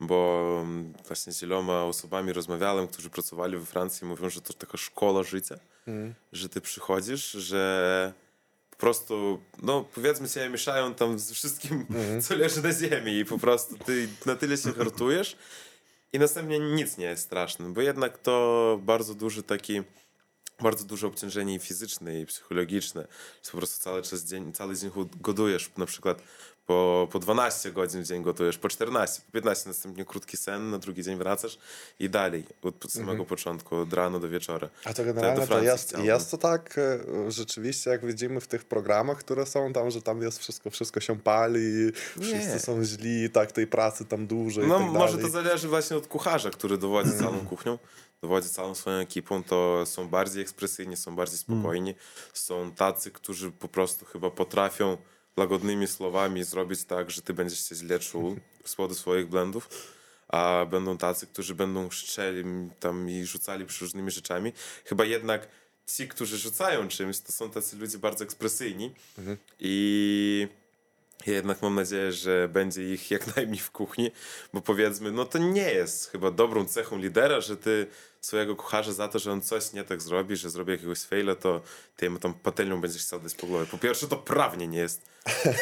[0.00, 4.76] Bo mm, właśnie z wieloma osobami rozmawiałem, którzy pracowali we Francji, mówią, że to taka
[4.78, 5.58] szkoła życia,
[6.32, 8.12] że ty przychodzisz, że
[8.76, 11.86] po prostu, no powiedzmy sobie, mieszają tam z wszystkim,
[12.22, 15.36] co leży na ziemi i po prostu ty na tyle się hartujesz
[16.12, 19.82] i następnie nic nie jest straszne, bo jednak to bardzo duży taki
[20.60, 23.06] bardzo duże obciążenie i fizyczne, i psychologiczne.
[23.42, 26.22] Że po prostu cały czas dzień, cały dzień godujesz, na przykład
[26.66, 30.78] po, po 12 godzin w dzień gotujesz, po 14, po 15, następnie krótki sen, na
[30.78, 31.58] drugi dzień wracasz
[32.00, 34.68] i dalej, od samego początku, od rana do wieczora.
[34.84, 36.06] A to do generalnie to jest, chciałbym.
[36.06, 40.22] jest to tak e, rzeczywiście, jak widzimy w tych programach, które są tam, że tam
[40.22, 44.88] jest wszystko, wszystko się pali, wszyscy są źli, tak, tej pracy tam dużo No tak
[44.88, 47.78] może to zależy właśnie od kucharza, który dowodzi całą kuchnią,
[48.22, 51.94] dowodzi całą swoją ekipą, to są bardziej ekspresyjni, są bardziej spokojni,
[52.32, 54.96] są tacy, którzy po prostu chyba potrafią
[55.36, 59.68] łagodnymi słowami zrobić tak, że ty będziesz się źle czuł z powodu swoich blendów,
[60.28, 62.44] a będą tacy, którzy będą szczeli
[62.80, 64.52] tam i rzucali różnymi rzeczami.
[64.84, 65.48] Chyba jednak
[65.86, 68.94] ci, którzy rzucają czymś, to są tacy ludzie bardzo ekspresyjni
[69.60, 70.48] i
[71.26, 74.10] ja jednak mam nadzieję, że będzie ich jak najmniej w kuchni,
[74.52, 77.86] bo powiedzmy, no to nie jest chyba dobrą cechą lidera, że ty
[78.26, 81.60] swojego kucharza za to, że on coś nie tak zrobi, że zrobi jakiegoś faila, to
[81.96, 83.66] ty mu tą patelnią będziesz chciał dać po głowie.
[83.66, 85.02] Po pierwsze, to prawnie nie jest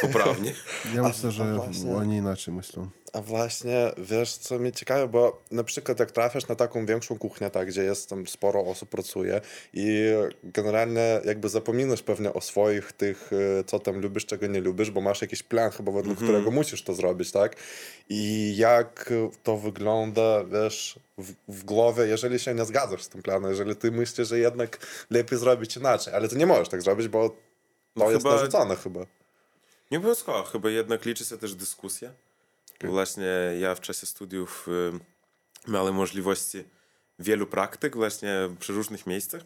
[0.00, 0.54] poprawnie.
[0.94, 1.60] Ja myślę, że
[1.96, 2.90] oni inaczej myślą.
[3.14, 7.50] A właśnie, wiesz, co mnie ciekawe, bo na przykład jak trafiasz na taką większą kuchnię,
[7.50, 9.40] tak, gdzie jest tam sporo osób pracuje
[9.72, 10.10] i
[10.44, 15.00] generalnie jakby zapominasz pewnie o swoich tych, e, co tam lubisz, czego nie lubisz, bo
[15.00, 17.56] masz jakiś plan chyba, według którego musisz to zrobić, tak?
[18.08, 23.50] I jak to wygląda, wiesz, w, w głowie, jeżeli się nie zgadzasz z tym planem,
[23.50, 24.78] jeżeli ty myślisz, że jednak
[25.10, 27.36] lepiej zrobić inaczej, ale ty nie możesz tak zrobić, bo to
[27.96, 29.00] No jest chyba- narzucone chyba.
[29.90, 32.10] Nie obowiązkowo, chyba jednak liczy się też dyskusja.
[32.90, 33.26] Właśnie
[33.60, 34.68] ja w czasie studiów
[35.68, 36.64] y, miałem możliwości
[37.18, 39.42] wielu praktyk właśnie przy różnych miejscach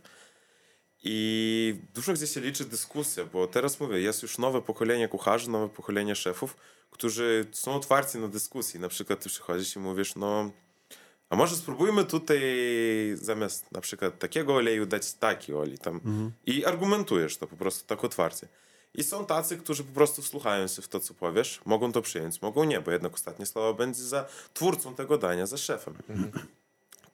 [1.05, 5.69] i dużo gdzie się liczy dyskusja, bo teraz mówię, jest już nowe pokolenie kucharzy, nowe
[5.69, 6.57] pokolenie szefów,
[6.91, 8.81] którzy są otwarci na dyskusji.
[8.81, 10.51] Na przykład ty przychodzisz i mówisz, no
[11.31, 12.41] a może spróbujmy tutaj
[13.15, 16.01] zamiast na przykład takiego oleju dać taki olej tam
[16.47, 18.49] i argumentujesz to po prostu tak otwarcie.
[18.99, 22.43] I są tacy, którzy po prostu wsłuchają się w to, co powiesz, mogą to przyjąć,
[22.43, 25.95] mogą nie, bo jednak ostatnie słowo będzie za twórcą tego dania, za szefem.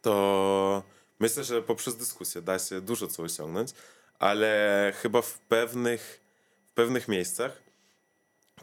[0.02, 0.82] To
[1.20, 3.70] myślę, że poprzez dyskusję da się dużo co osiągnąć,
[4.18, 6.20] ale chyba w pewnych,
[6.70, 7.62] w pewnych miejscach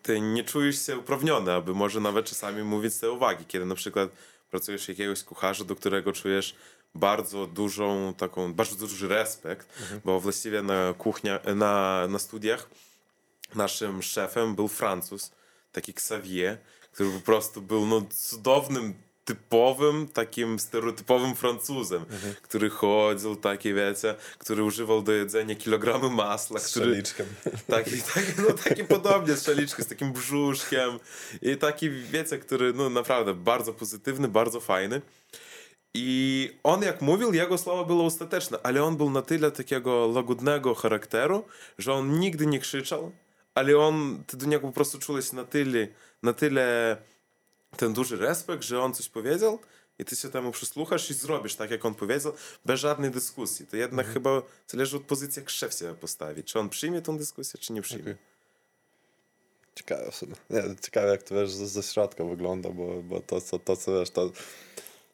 [0.01, 4.09] ty nie czujesz się uprawniony, aby może nawet czasami mówić te uwagi, kiedy na przykład
[4.51, 6.55] pracujesz jakiegoś kucharza, do którego czujesz
[6.95, 9.67] bardzo dużą taką, bardzo duży respekt,
[10.05, 12.69] bo właściwie na kuchnia, na, na studiach
[13.55, 15.31] naszym szefem był Francuz,
[15.71, 16.57] taki Xavier,
[16.91, 18.93] który po prostu był no, cudownym,
[19.25, 22.05] typowym, takim stereotypowym Francuzem,
[22.41, 27.25] który chodził, taki wiecie, który używał do jedzenia kilogramy masła, Z który, szaliczkiem.
[27.67, 30.99] Taki, taki, no, taki podobnie z szaliczką, z takim brzuszkiem
[31.41, 35.01] i taki, wiecie, który no naprawdę bardzo pozytywny, bardzo fajny.
[35.93, 40.75] I on jak mówił, jego słowo było ostateczne, ale on był na tyle takiego łagodnego
[40.75, 41.45] charakteru,
[41.77, 43.11] że on nigdy nie krzyczał,
[43.55, 45.87] ale on, ty do niego po prostu czułeś na tyle,
[46.23, 46.97] na tyle
[47.77, 49.59] ten duży respekt, że on coś powiedział
[49.99, 52.33] i ty się temu przysłuchasz i zrobisz tak, jak on powiedział,
[52.65, 53.67] bez żadnej dyskusji.
[53.67, 56.43] To jednak chyba zależy od pozycji, jak szef się postawi.
[56.43, 58.15] Czy on przyjmie tą dyskusję, czy nie przyjmie.
[59.75, 60.33] Ciekawe, w sumie.
[60.49, 63.99] nie, ciekawe jak to wiesz ze, ze środka wygląda, bo, bo to, co, to co
[63.99, 64.31] wiesz, to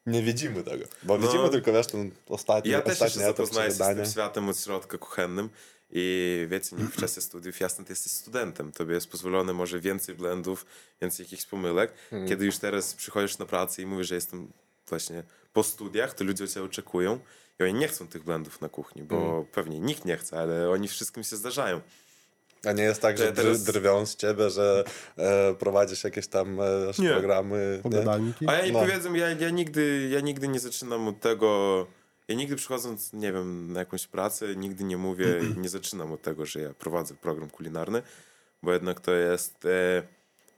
[0.05, 0.85] nie widzimy tego.
[1.03, 4.05] Bo no, widzimy tylko, wiesz, ten ostatni, ja też ostatni się zapoznaję się z tym
[4.05, 5.49] światem od środka kuchennym
[5.91, 10.15] i wiecie, nie w czasie studiów, jasne, ty jesteś studentem, tobie jest pozwolone może więcej
[10.15, 10.65] blendów,
[11.01, 11.93] więcej jakichś pomyłek.
[12.09, 12.29] Hmm.
[12.29, 14.51] Kiedy już teraz przychodzisz na pracę i mówisz, że jestem
[14.87, 15.23] właśnie
[15.53, 17.19] po studiach, to ludzie ciebie oczekują
[17.59, 19.45] i oni nie chcą tych blendów na kuchni, bo hmm.
[19.45, 21.81] pewnie nikt nie chce, ale oni wszystkim się zdarzają.
[22.65, 23.63] A nie jest tak, że, teraz...
[23.63, 24.83] drwią z ciebie, że
[25.17, 27.79] e, prowadzisz jakieś tam e, programy.
[27.83, 28.47] Pogadalniki?
[28.47, 28.79] A ja no.
[28.79, 31.87] powiedzmy, ja, ja, nigdy, ja nigdy nie zaczynam od tego.
[32.27, 36.21] Ja nigdy przychodząc, nie wiem, na jakąś pracę, nigdy nie mówię i nie zaczynam od
[36.21, 38.01] tego, że ja prowadzę program kulinarny,
[38.63, 40.03] bo jednak to jest e,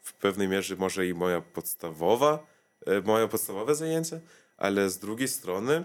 [0.01, 2.47] w pewnej mierze może i moja podstawowa,
[2.85, 4.21] e, moje podstawowe zajęcie,
[4.57, 5.83] ale z drugiej strony,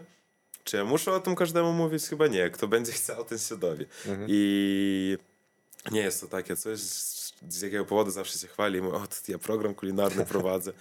[0.65, 2.05] czy ja muszę o tym każdemu mówić?
[2.05, 2.51] Chyba nie.
[2.51, 3.87] Kto będzie chciał, ten się dowie.
[4.07, 4.27] Mhm.
[4.31, 5.19] I
[5.91, 6.81] nie jest to takie coś,
[7.49, 10.73] z jakiego powodu zawsze się chwali, mówię, o, ja program kulinarny prowadzę,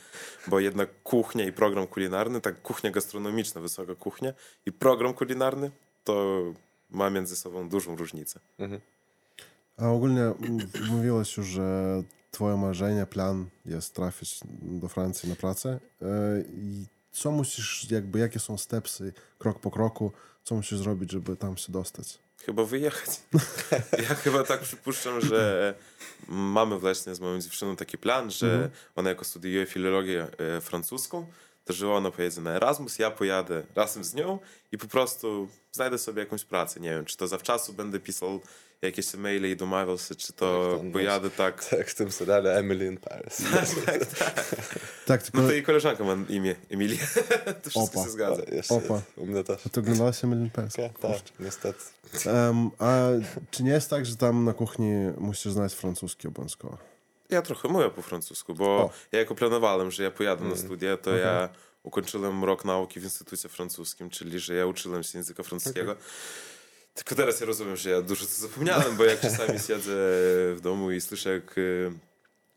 [0.47, 4.33] bo jednak kuchnia i program kulinarny, tak kuchnia gastronomiczna, wysoka kuchnia
[4.65, 5.71] i program kulinarny,
[6.03, 6.43] to
[6.89, 8.39] ma między sobą dużą różnicę.
[8.59, 8.81] Mhm.
[9.77, 10.33] A ogólnie
[10.91, 16.05] mówiłeś już, że twoje marzenie, plan jest trafić do Francji na pracę e,
[16.41, 20.11] i co musisz, jakby, jakie są stepsy krok po kroku,
[20.43, 22.19] co musisz zrobić, żeby tam się dostać?
[22.45, 23.21] Chyba wyjechać.
[24.09, 25.73] ja chyba tak przypuszczam, że
[26.27, 28.69] mamy właśnie z moją dziewczyną taki plan, że mhm.
[28.95, 31.25] ona jako studiuje filologię e, francuską,
[31.65, 34.39] to że ona pojedzie na Erasmus, ja pojadę razem z nią
[34.71, 36.79] i po prostu znajdę sobie jakąś pracę.
[36.79, 38.41] Nie wiem, czy to zawczasu będę pisał
[38.87, 41.65] jakieś maile i domawiał się, czy to tak, pojadę tak...
[41.65, 43.37] Tak, w tym seriale Emily in Paris.
[43.85, 44.45] tak, tak.
[45.05, 45.37] tak tylko...
[45.37, 46.97] No to jej koleżanka ma imię Emilia.
[47.63, 48.03] to wszystko Opa.
[48.03, 48.41] się zgadza.
[48.51, 49.01] Jeszcze Opa.
[49.17, 49.65] U mnie też.
[49.65, 50.73] A to oglądałaś Emily in Paris?
[50.73, 51.79] Tak, tak, niestety.
[52.25, 53.07] Um, a
[53.51, 56.77] czy nie jest tak, że tam na kuchni musisz znać francuski obowiązkowo?
[57.29, 58.89] Ja trochę mówię po francusku, bo o.
[59.11, 60.53] ja jako planowałem, że ja pojadę mm.
[60.53, 61.21] na studia, to okay.
[61.21, 61.49] ja
[61.83, 65.91] ukończyłem rok nauki w Instytucie Francuskim, czyli że ja uczyłem się języka francuskiego.
[65.91, 66.03] Okay.
[66.93, 69.91] Tylko teraz ja rozumiem, że ja dużo co zapomniałem, bo jak czasami siedzę
[70.55, 71.91] w domu i słyszę, jak y,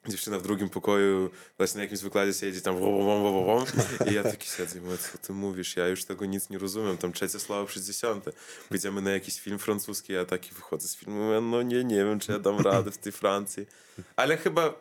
[0.08, 2.76] dziewczyna w drugim pokoju właśnie na jakimś wykładzie siedzi tam
[4.10, 6.98] i ja taki siedzę i mówię, co ty mówisz, ja już tego nic nie rozumiem,
[6.98, 8.32] tam trzecie słowo przez dziesiąte.
[8.68, 12.20] Pójdziemy na jakiś film francuski, ja taki wychodzę z filmu mówię, no nie, nie wiem,
[12.20, 13.66] czy ja dam radę w tej Francji.
[14.16, 14.74] Ale chyba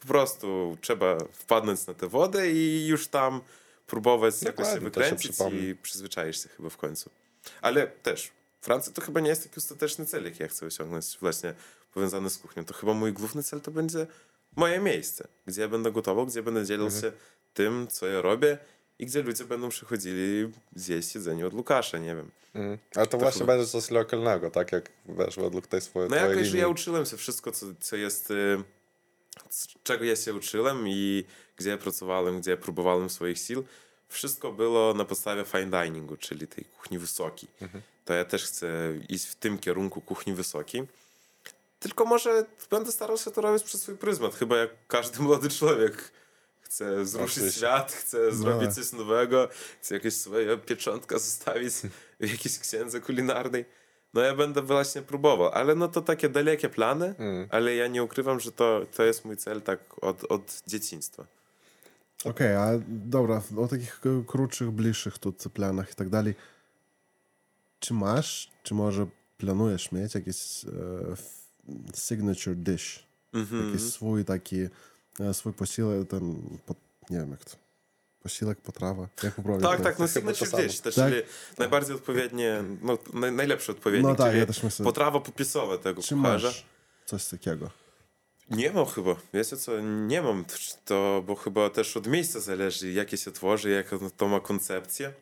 [0.00, 3.40] po prostu trzeba wpadnąć na tę wodę i już tam
[3.86, 7.10] próbować jakoś się wykręcić się i przyzwyczaisz się chyba w końcu.
[7.60, 8.32] Ale też
[8.64, 11.54] Francja to chyba nie jest taki ostateczny cel, jaki ja chcę osiągnąć właśnie
[11.94, 12.64] powiązany z kuchnią.
[12.64, 14.06] To chyba mój główny cel to będzie
[14.56, 17.02] moje miejsce, gdzie ja będę gotował, gdzie będę dzielił mhm.
[17.02, 17.12] się
[17.54, 18.58] tym, co ja robię
[18.98, 22.30] i gdzie ludzie będą przychodzili zjeść jedzenie od Lukasza, nie wiem.
[22.54, 22.78] Mm.
[22.94, 23.56] Ale to, to właśnie chyba...
[23.56, 27.16] będzie coś lokalnego, tak jak wiesz, według tej swojej No jakoś, że ja uczyłem się
[27.16, 28.62] wszystko, co, co jest, y,
[29.82, 31.24] czego ja się uczyłem i
[31.56, 33.64] gdzie ja pracowałem, gdzie ja próbowałem swoich sił,
[34.08, 37.48] wszystko było na podstawie fine diningu, czyli tej kuchni wysokiej.
[37.60, 37.82] Mhm.
[38.04, 38.68] To ja też chcę
[39.08, 40.86] iść w tym kierunku kuchni wysokiej.
[41.80, 44.34] Tylko może będę starał się to robić przez swój pryzmat.
[44.34, 46.12] Chyba jak każdy młody człowiek
[46.60, 47.58] chce wzruszyć Oczywiście.
[47.58, 48.34] świat, chce no.
[48.34, 49.48] zrobić coś nowego,
[49.80, 51.74] chce jakieś swoje pieczątka zostawić
[52.20, 53.64] w jakiejś księdze kulinarnej.
[54.14, 57.48] No ja będę właśnie próbował, ale no to takie dalekie plany, mm.
[57.50, 61.26] ale ja nie ukrywam, że to, to jest mój cel tak od, od dzieciństwa.
[62.24, 66.34] Okej, okay, a dobra, o takich krótszych, bliższych tu planach i tak dalej.
[67.84, 69.06] Czy masz, czy może
[69.38, 71.16] planujesz mieć jakiś e,
[71.94, 73.06] signature dish?
[73.34, 73.66] Mm -hmm.
[73.66, 74.68] Jakiś swój taki,
[75.20, 76.74] e, swój posiłek, ten, po,
[77.10, 77.56] nie wiem jak to,
[78.22, 81.10] posiłek, potrawa, jak poprawnie Tak, tak, no signature dish, też, tak?
[81.10, 81.22] czyli
[81.58, 84.84] najbardziej odpowiednie, no naj, najlepsze odpowiednie, no, tak, ja też myślę.
[84.84, 86.48] potrawa popisowa tego czy kucharza.
[86.48, 86.64] Masz
[87.06, 87.70] coś takiego?
[88.50, 89.16] Nie mam chyba.
[89.34, 90.44] Wiecie co, nie mam
[90.84, 95.12] to, bo chyba też od miejsca zależy, jakie się tworzy, jaką to ma koncepcję.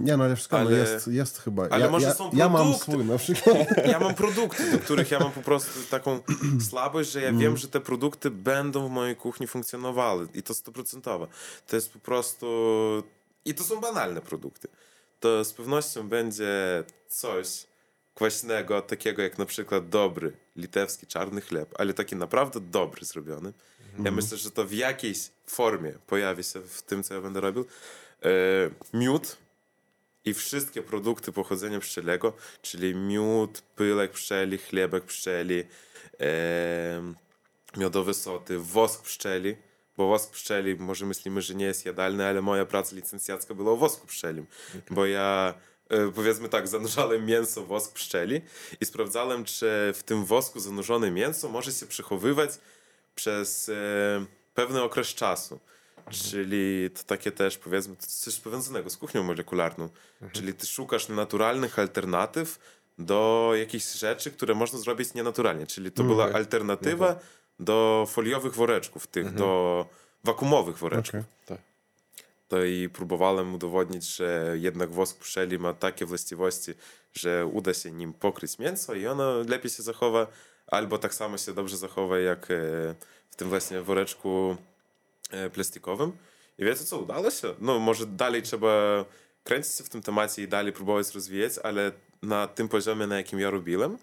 [0.00, 1.68] Nie, no ale wszystko ale, jest, jest chyba.
[1.70, 2.38] Ale ja, może ja, są produkty.
[2.38, 3.56] Ja mam swój na przykład.
[3.92, 6.20] Ja mam produkty, do których ja mam po prostu taką
[6.70, 7.40] słabość, że ja mm.
[7.40, 11.28] wiem, że te produkty będą w mojej kuchni funkcjonowały i to stuprocentowo.
[11.66, 12.46] To jest po prostu...
[13.44, 14.68] I to są banalne produkty.
[15.20, 17.66] To z pewnością będzie coś,
[18.14, 23.52] kwaśnego, takiego jak na przykład dobry litewski czarny chleb, ale taki naprawdę dobry zrobiony.
[23.92, 24.14] Ja mhm.
[24.14, 27.66] myślę, że to w jakiejś formie pojawi się w tym, co ja będę robił.
[28.22, 28.28] E,
[28.92, 29.36] miód
[30.24, 32.32] i wszystkie produkty pochodzenia pszczelego,
[32.62, 35.64] czyli miód, pyłek pszczeli, chlebek pszczeli,
[36.20, 37.12] e,
[37.76, 39.56] miodowe soty, wosk pszczeli,
[39.96, 43.76] bo wosk pszczeli, może myślimy, że nie jest jadalny, ale moja praca licencjacka była o
[43.76, 44.82] wosku pszczelim, okay.
[44.90, 45.54] bo ja
[45.92, 48.40] E, powiedzmy tak, zanurzałem mięso w wosk pszczeli
[48.80, 52.50] i sprawdzałem, czy w tym wosku zanurzone mięso może się przechowywać
[53.14, 53.72] przez e,
[54.54, 55.60] pewny okres czasu.
[56.10, 59.88] Czyli to takie też powiedzmy to coś powiązanego z kuchnią molekularną.
[60.32, 62.58] Czyli ty szukasz naturalnych alternatyw
[62.98, 65.66] do jakichś rzeczy, które można zrobić nienaturalnie.
[65.66, 66.36] Czyli to była Okej.
[66.36, 67.20] alternatywa
[67.60, 69.86] do foliowych woreczków, tych do
[70.24, 71.20] wakumowych woreczków.
[71.20, 71.32] Okej.
[71.46, 71.58] Tak.
[72.48, 76.74] To i próbowałem udowodnić, że jednak wosk pszczeli ma takie właściwości,
[77.14, 80.26] że uda się nim pokryć mięso i ono lepiej się zachowa,
[80.66, 82.54] albo tak samo się dobrze zachowa jak e,
[83.30, 84.56] w tym właśnie woreczku
[85.52, 86.12] plastikowym.
[86.58, 87.54] I wiecie co, udało się?
[87.60, 89.04] No może dalej trzeba
[89.44, 91.92] kręcić się w tym temacie i dalej próbować rozwijać, ale
[92.22, 93.98] na tym poziomie, na jakim ja robiłem,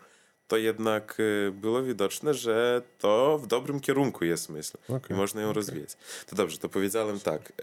[0.47, 1.17] to jednak
[1.51, 5.89] było widoczne, że to w dobrym kierunku jest myśl Okej, i można ją rozwijać.
[6.29, 7.53] To dobrze, to powiedziałem tak.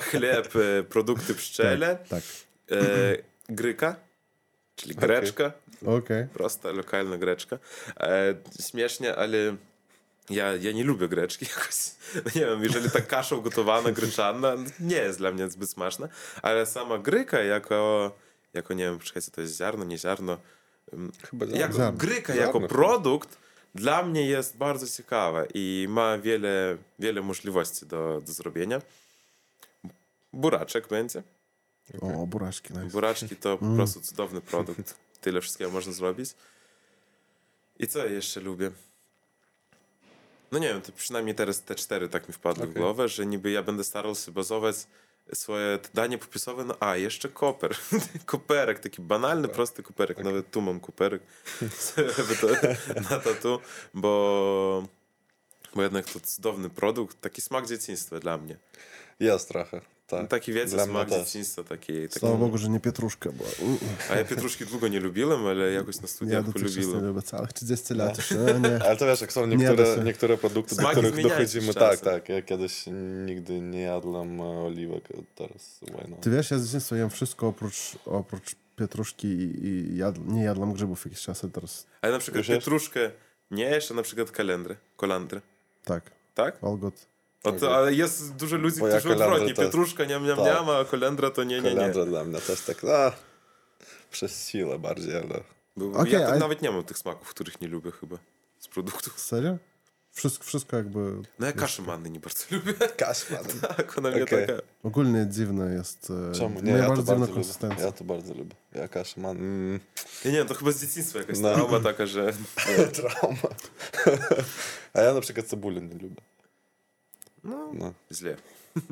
[0.00, 0.52] Chleb,
[0.88, 2.22] produkty pszczele, Tak.
[3.48, 3.96] gryka,
[4.76, 5.52] czyli greczka,
[5.86, 6.26] Okej.
[6.26, 7.58] prosta, lokalna greczka.
[8.70, 9.56] Śmiesznie, ale
[10.30, 11.76] ja, ja nie lubię greczki jakoś.
[12.14, 16.08] No nie wiem, jeżeli ta kasza ugotowana, gryczana, nie jest dla mnie zbyt smaczna,
[16.42, 18.10] ale sama gryka jako,
[18.54, 20.38] jako nie wiem, czekajcie, to jest ziarno, nie ziarno,
[21.30, 21.92] Chyba jako Ziarno.
[21.98, 22.68] gryka, Ziarno jako chyba.
[22.68, 23.38] produkt
[23.74, 28.80] dla mnie jest bardzo ciekawa i ma wiele, wiele możliwości do, do zrobienia.
[30.32, 31.22] Buraczek będzie.
[32.00, 32.86] O, buraczki, nice.
[32.86, 34.94] Buraczki to po prostu cudowny produkt.
[35.20, 36.30] Tyle wszystkiego można zrobić.
[37.78, 38.70] I co ja jeszcze lubię?
[40.52, 42.82] No nie wiem, to przynajmniej teraz te cztery tak mi wpadły w Okej.
[42.82, 44.76] głowę, że niby ja będę starał się bazować
[45.34, 46.74] swoje danie popisowe na...
[46.80, 47.76] A, jeszcze koper.
[48.26, 50.18] koperek, taki banalny, prosty koperek.
[50.18, 51.22] Nawet tu mam koperek
[53.10, 53.60] na tatu,
[53.94, 54.84] bo,
[55.74, 58.56] bo jednak to cudowny produkt, taki smak dzieciństwa dla mnie.
[59.20, 61.18] Jest trochę, tak, taki wielce smak też.
[61.18, 61.64] dzieciństwa.
[61.64, 62.26] Taki, taki...
[62.26, 63.48] Bogu, że nie pietruszka była.
[64.10, 67.00] A ja pietruszki długo nie lubiłem, ale jakoś na studiach ja polubiłem.
[67.00, 68.18] Ja lubię całych 30 lat.
[68.30, 68.68] No.
[68.68, 68.82] Nie.
[68.84, 71.74] Ale to wiesz, jak są niektóre, nie niektóre produkty, do których dochodzimy.
[71.74, 72.28] Tak, tak.
[72.28, 72.84] Ja kiedyś
[73.26, 77.48] nigdy nie jadłem e, oliwek, e, teraz why Ty wiesz, ja z dzieciństwa jem wszystko
[77.48, 81.86] oprócz, oprócz pietruszki i, i jadl, nie jadłam grzybów jakiś czas teraz.
[82.02, 82.56] Ale na przykład Wiesz?
[82.56, 83.10] pietruszkę
[83.50, 85.40] nie jesz, a na przykład kalendrę, kolandrę.
[85.84, 86.10] Tak.
[86.34, 86.64] Tak?
[86.64, 87.09] All good.
[87.44, 89.64] O to, ale jest dużo ludzi, Bo ja którzy kolendrę odwrotnie.
[89.64, 90.46] Pietruszka niam, niam, tak.
[90.46, 91.76] niam, a kolendra to nie, nie, nie.
[91.76, 93.12] Kolendra dla mnie też tak, a,
[94.10, 95.40] przez siłę bardziej, ale...
[95.76, 98.16] Bo Okej, ja ale- nawet nie mam tych smaków, których nie lubię chyba
[98.58, 99.20] z produktów.
[99.20, 99.56] Serio?
[100.12, 100.98] Wszystko, wszystko jakby...
[101.38, 102.72] No ja kaszę manny nie bardzo lubię.
[102.96, 103.44] Kaszman.
[103.76, 104.46] Tak, ona mnie Okej.
[104.46, 104.60] taka...
[104.82, 106.12] Ogólnie dziwne jest...
[106.30, 106.60] e, Czemu?
[106.60, 107.32] Nie, ja dziwna bardzo lubię.
[107.34, 107.84] konsystencja.
[107.84, 108.54] Ja to bardzo lubię.
[108.74, 109.36] Ja kaszman.
[109.36, 109.80] Mm,
[110.24, 111.54] Ja nie wiem, to chyba z dzieciństwa jakaś No.
[111.54, 112.32] trauma taka, że...
[112.96, 113.38] trauma.
[114.94, 116.22] A ja na przykład cebuli nie lubię.
[117.44, 118.36] No, No, źle.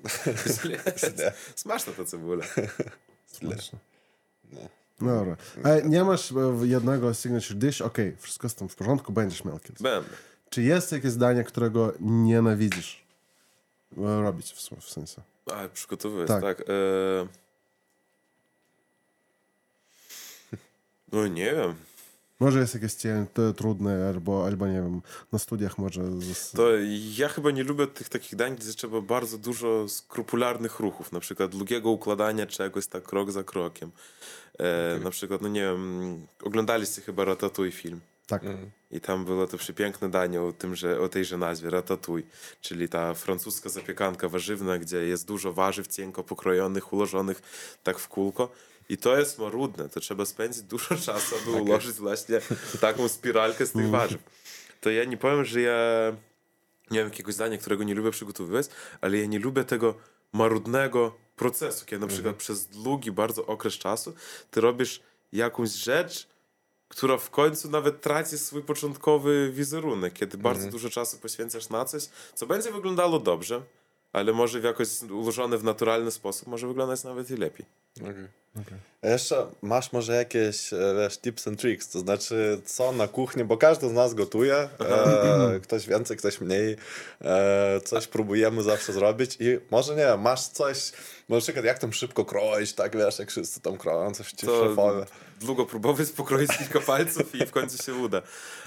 [1.16, 1.32] źle.
[1.56, 2.44] Smaczna ta cebula.
[3.26, 3.78] Smaczne.
[4.52, 4.68] Nie.
[5.00, 5.37] No dobra.
[5.64, 7.80] A nie masz e, jednego signature dish?
[7.80, 9.82] Okej, wszystko z tym w porządku, będziesz miał kiedyś.
[9.82, 10.11] Będę.
[10.50, 13.04] Czy jest jakieś danie, którego nienawidzisz
[13.98, 15.22] e, robić w, w sensie?
[15.52, 16.42] A, przygotowywać, Tak.
[16.42, 16.61] tak.
[16.61, 16.64] E...
[21.12, 21.74] No nie wiem.
[22.40, 22.94] Może jest jakieś
[23.57, 26.03] trudne, albo, albo nie wiem, na studiach może...
[26.57, 26.68] To
[27.16, 31.51] ja chyba nie lubię tych takich dań, gdzie trzeba bardzo dużo skrupularnych ruchów, na przykład
[31.51, 33.90] długiego układania czegoś tak krok za krokiem.
[34.59, 38.01] E, Na przykład, no nie wiem, oglądaliście chyba Ratatouille film.
[38.27, 38.44] Tak.
[38.44, 38.70] Mm.
[38.90, 42.27] I tam było to przepiękne danie o, tym, że, o tejże nazwie, ratatouille,
[42.61, 47.42] czyli ta francuska zapiekanka warzywna, gdzie jest dużo warzyw cienko pokrojonych, ułożonych
[47.83, 48.48] tak w kółko.
[48.88, 52.40] I to jest marudne, to trzeba spędzić dużo czasu, aby ułożyć właśnie
[52.81, 54.20] taką spiralkę z tych warzyw.
[54.81, 56.12] To ja nie powiem, że ja
[56.90, 58.66] nie wiem jakiegoś dania, którego nie lubię przygotowywać,
[59.01, 59.94] ale ja nie lubię tego
[60.33, 64.14] marudnego procesu, kiedy na przykład przez długi bardzo okres czasu
[64.51, 65.01] ty robisz
[65.33, 66.29] jakąś rzecz,
[66.88, 72.09] która w końcu nawet traci swój początkowy wizerunek, kiedy bardzo dużo czasu poświęcasz na coś,
[72.35, 73.62] co będzie wyglądało dobrze,
[74.12, 77.66] ale może w jakoś ułożone w naturalny sposób, może wyglądać nawet i lepiej.
[78.62, 78.79] Okay.
[79.03, 83.44] A jeszcze masz może jakieś e, wiesz, tips and tricks, to znaczy co na kuchni,
[83.44, 86.76] bo każdy z nas gotuje, e, ktoś więcej, ktoś mniej,
[87.20, 90.93] e, coś próbujemy zawsze zrobić i może nie wiem, masz coś,
[91.28, 94.68] na przykład jak tam szybko kroić, tak wiesz, jak wszyscy tam kroją, coś ci To
[94.68, 95.05] szefowie.
[95.41, 98.22] długo próbować, pokroić kilka palców i w końcu się uda.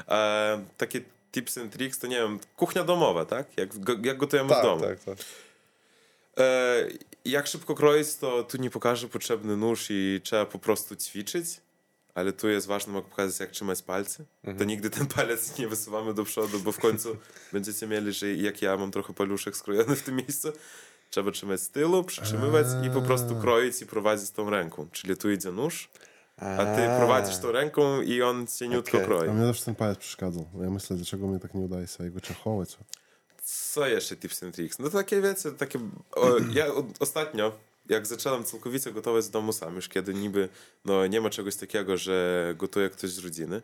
[0.07, 1.01] E, takie
[1.32, 3.57] tips and tricks to nie wiem, kuchnia domowa, tak?
[3.57, 3.69] Jak,
[4.03, 4.82] jak gotujemy w Tak, domu.
[4.82, 5.17] tak, tak.
[6.38, 6.86] E,
[7.25, 11.45] jak szybko kroić, to tu nie pokażę potrzebny nóż i trzeba po prostu ćwiczyć.
[12.15, 14.23] Ale tu jest ważne, mogę pokazać, jak trzymać palce.
[14.57, 17.17] To nigdy ten palec nie wysuwamy do przodu, bo w końcu
[17.53, 20.51] będziecie mieli, że jak ja mam trochę paluszek skrojony w tym miejscu.
[21.09, 24.88] Trzeba trzymać z tyłu, przytrzymywać i po prostu kroić i prowadzić tą ręką.
[24.91, 25.89] Czyli tu idzie nóż,
[26.41, 29.07] a ty prowadzisz tą ręką i on cieniutko Okej.
[29.07, 29.29] kroi.
[29.29, 30.45] A mnie zawsze ten palec przeszkadzał.
[30.61, 32.77] Ja myślę, dlaczego mnie tak nie udaje sobie jego trzeba chować.
[33.43, 34.79] Co jeszcze tips and tricks?
[34.79, 35.79] No takie wiecie, takie...
[36.11, 36.27] O,
[36.59, 37.51] ja o, ostatnio,
[37.89, 40.49] jak zacząłem całkowicie gotować z domu sam, już kiedy niby
[40.85, 43.61] no, nie ma czegoś takiego, że gotuje ktoś z rodziny,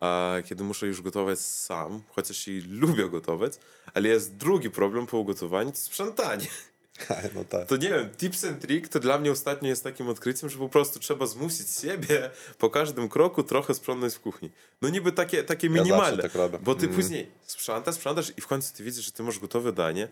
[0.00, 3.52] a kiedy muszę już gotować sam, chociaż i lubię gotować,
[3.94, 6.46] ale jest drugi problem po ugotowaniu, to sprzątanie.
[7.34, 7.68] No tak.
[7.68, 10.68] To nie wiem, tips and trick to dla mnie ostatnio jest takim odkryciem, że po
[10.68, 14.50] prostu trzeba zmusić siebie po każdym kroku trochę sprzątnąć w kuchni.
[14.82, 16.22] No niby takie, takie minimalne.
[16.22, 16.58] tak robię.
[16.62, 16.96] Bo ty Mm.
[16.96, 20.08] później sprzątasz, sprzątasz i w końcu ty widzisz, że ty masz gotowe danie,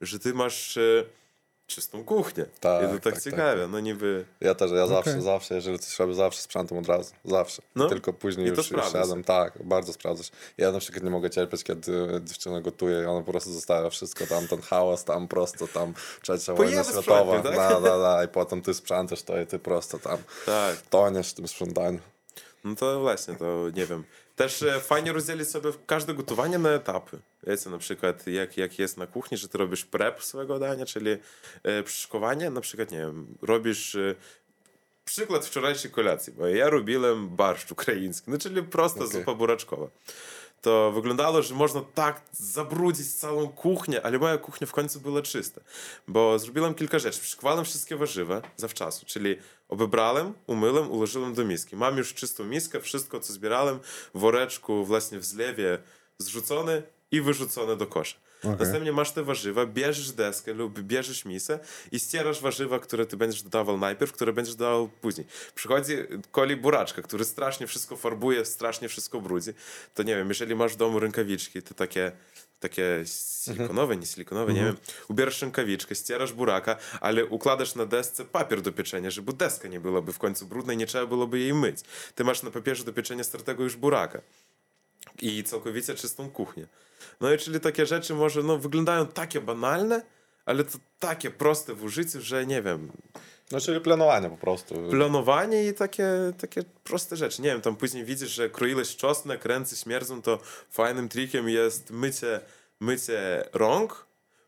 [0.00, 1.04] że ty masz e,
[1.66, 2.44] czystą kuchnię.
[2.60, 4.24] Tak, I to tak, tak, tak, ciekawe, no niby...
[4.40, 5.22] Ja też, ja zawsze, Okej.
[5.22, 7.12] zawsze, jeżeli coś robię, zawsze sprzątam od razu.
[7.24, 7.62] Zawsze.
[7.74, 7.88] No.
[7.88, 9.24] Tylko później I już sprawdza siadam.
[9.24, 10.30] Tak, bardzo sprawdzasz.
[10.58, 14.26] Ja na przykład nie mogę cierpieć, kiedy dziewczyna gotuje i ona po prostu zostawia wszystko
[14.26, 17.02] tam, ten hałas tam prosto tam, trzecia wojna światowa.
[17.02, 17.82] sprzątnie, Da, tak?
[17.82, 20.76] da, da, i potem ty sprzątasz to i ty prosto tam Tak.
[20.90, 21.98] toniesz w tym sprzątaniu.
[22.64, 24.04] No to właśnie, to nie wiem.
[24.36, 27.18] Też e, fajnie rozdzielić sobie każde gotowanie na etapy.
[27.46, 31.10] Wiecie, na przykład jak, jak jest na kuchni, że ty robisz prep swojego dania, czyli
[31.62, 34.14] e, przyszykowanie, na przykład, nie wiem, robisz e,
[35.04, 39.12] przykład wczorajszej kolacji, bo ja robiłem barszcz ukraiński, no czyli prosta Okej.
[39.12, 39.86] zupa buraczkowa.
[40.62, 45.60] To wyglądało, że można tak zabrudzić całą kuchnię, ale moja kuchnia w końcu była czysta.
[46.08, 47.20] Bo zrobiłem kilka rzeczy.
[47.20, 49.36] Przyszykowałem wszystkie warzywa zawczasu, czyli
[49.68, 51.76] obebrałem, umyłem, ułożyłem do miski.
[51.76, 53.78] Mam już czystą miskę, wszystko co zbierałem
[54.14, 55.78] w woreczku, właśnie w zlewie
[56.18, 58.16] zrzucone i wyrzucone do kosza.
[58.38, 58.56] Okej.
[58.58, 61.58] Następnie masz te warzywa, bierzesz deskę lub bierzesz misę
[61.92, 65.26] i ścierasz warzywa, które ty będziesz dodawał najpierw, które będziesz dodawał później.
[65.54, 65.96] Przychodzi
[66.30, 69.50] koli buraczka, który strasznie wszystko farbuje, strasznie wszystko brudzi.
[69.94, 72.12] To nie wiem, jeżeli masz w domu rękawiczki, to takie
[72.60, 73.04] takie
[73.44, 74.76] silikonowe, nie silikonowe, nie wiem.
[75.08, 80.12] Ubierasz rękawiczkę, ścierasz buraka, ale układasz na desce papier do pieczenia, żeby deska nie byłaby
[80.12, 81.80] w końcu brudna i nie trzeba byłoby jej myć.
[82.14, 84.20] Ty masz na papierze do pieczenia startego już buraka
[85.22, 86.66] i całkowicie czystą kuchnię.
[87.20, 90.02] No i czyli takie rzeczy może no, wyglądają takie banalne,
[90.44, 92.92] ale to takie proste w użyciu, że nie wiem,
[93.50, 94.74] No czyli planowanie po prostu.
[94.90, 97.42] planowanie i takie, takie proste rzeczy.
[97.42, 100.38] Nie wiem, tam później widzisz, że kroiłeś czosnek, ręce śmierdzą, to
[100.70, 102.40] fajnym trikiem jest mycie,
[102.80, 104.06] mycie rąk,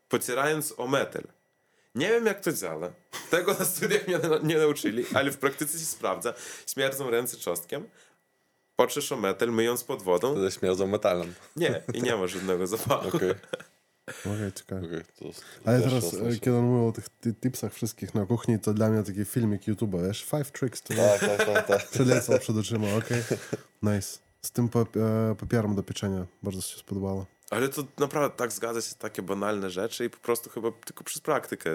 [0.09, 1.23] pocierając o metal.
[1.95, 2.91] Nie wiem, jak to działa.
[3.29, 6.33] Tego na studiach mnie nie nauczyli, ale w praktyce się sprawdza.
[6.67, 7.89] Śmierdzą ręce czosnkiem,
[8.75, 10.39] poczesz o metal, myjąc pod wodą.
[10.41, 11.33] Ze śmierdzą metalem.
[11.55, 13.17] Nie, i nie ma żadnego zapachu.
[13.17, 13.33] Okej,
[14.19, 14.81] Okej, ciekawe.
[14.85, 15.01] okej.
[15.19, 15.25] to
[15.65, 18.73] Ale teraz, raz e, kiedy on mówił o tych ty- tipsach wszystkich na kuchni, to
[18.73, 20.23] dla mnie taki filmik YouTube'a, wiesz?
[20.25, 21.87] Five tricks to Tak, tak, tak, tak.
[21.91, 23.23] przelecał przed oczyma, okej.
[23.83, 24.19] Nice.
[24.41, 27.25] Z tym pap e, papierem do pieczenia bardzo się spodobało.
[27.49, 31.21] Ale to naprawdę tak zgadza się takie banalne rzeczy i po prostu chyba tylko przez
[31.21, 31.69] praktykę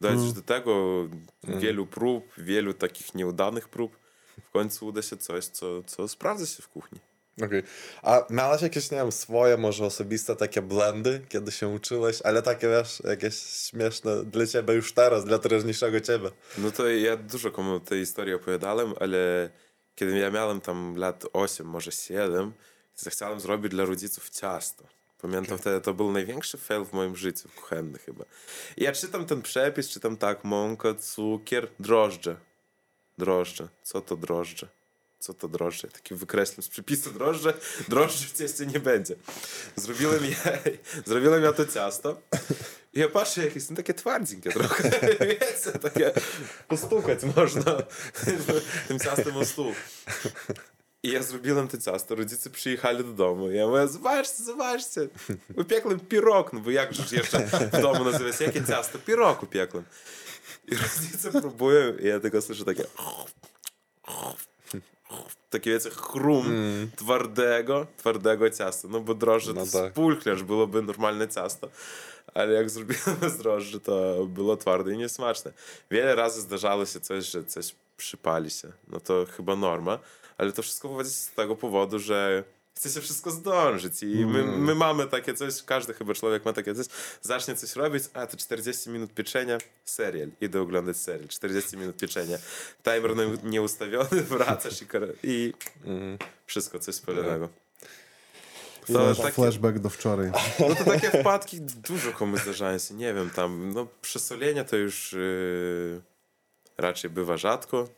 [0.00, 1.04] dojdziesz do tego
[1.44, 3.96] wielu prób, wielu takich nieudanych prób.
[4.48, 6.98] W końcu uda się coś, co, co sprawdza się w kuchni.
[7.44, 7.62] Okej.
[8.02, 12.68] A miałeś jakieś, nie wiem, swoje, może osobiste takie blendy, kiedy się uczyłeś, ale takie,
[12.68, 16.30] wiesz, jakieś śmieszne dla ciebie już teraz, dla teraźniejszego ciebie.
[16.58, 19.50] No to ja dużo komu tej historii opowiadałem, ale
[19.94, 22.52] kiedy ja miałem tam lat 8, może 7,
[22.96, 24.84] zechciałem zrobić dla rodziców ciasto.
[25.22, 28.24] Pamiętam wtedy, to był największy fail w moim życiu kuchenny chyba.
[28.76, 32.36] I ja czytam ten przepis, czytam tak, mąka, cukier, drożdże.
[33.18, 33.68] Drożdże.
[33.82, 34.68] Co to drożdże?
[35.20, 35.88] Co to drożdże?
[35.88, 37.54] Taki wykreślam z przepisu drożdże.
[37.88, 39.16] Drożdży w cieście nie będzie.
[39.76, 40.58] Zrobiłem ja,
[41.06, 42.20] zrobiłem ja to ciasto.
[42.92, 44.90] I ja patrzę, jak jest takie twardzinkie trochę.
[45.20, 46.12] Wiecie, takie
[46.68, 47.82] postukać można
[48.88, 49.72] tym ciastem o stół.
[51.02, 53.50] I ja zrobiłem to ciasto, rodzice przyjechali do domu.
[53.50, 55.08] Ja mówię, zobaczcie, zobaczcie,
[55.56, 58.98] upiekłem pirog, no bo jak już jeszcze w domu nazywać, jakie ciasto?
[58.98, 59.84] Pirog upiekłem.
[60.68, 62.84] I rodzice próbują i ja tylko słyszę takie
[65.50, 66.44] takie wiecie, chrum
[66.96, 68.88] twardego, twardego ciasta.
[68.90, 69.92] No bo drożdże No to tak.
[69.92, 71.68] spulchniasz, byłoby normalne ciasto.
[72.34, 75.52] Ale jak zrobiłem z drożdży, to było twarde i niesmaczne.
[75.90, 78.72] Wiele razy zdarzało się coś, że coś przypali się.
[78.88, 79.98] No to chyba norma.
[80.38, 82.44] Ale to wszystko pochodzi z tego powodu, że
[82.80, 84.02] chce się wszystko zdążyć.
[84.02, 86.86] I my, my mamy takie coś, każdy chyba człowiek ma takie coś,
[87.22, 92.38] zacznie coś robić, a to 40 minut pieczenia, serial, idę oglądać serial, 40 minut pieczenia,
[92.82, 94.86] timer nie- nieustawiony, wracasz i,
[95.22, 95.52] i
[96.46, 97.48] wszystko coś spalonego.
[98.86, 100.30] To Flashback do wczoraj.
[100.68, 105.12] no to takie wpadki dużo komu zdarzają się, nie wiem, tam, no przesolenie to już
[105.12, 106.00] yy,
[106.78, 107.88] raczej bywa rzadko,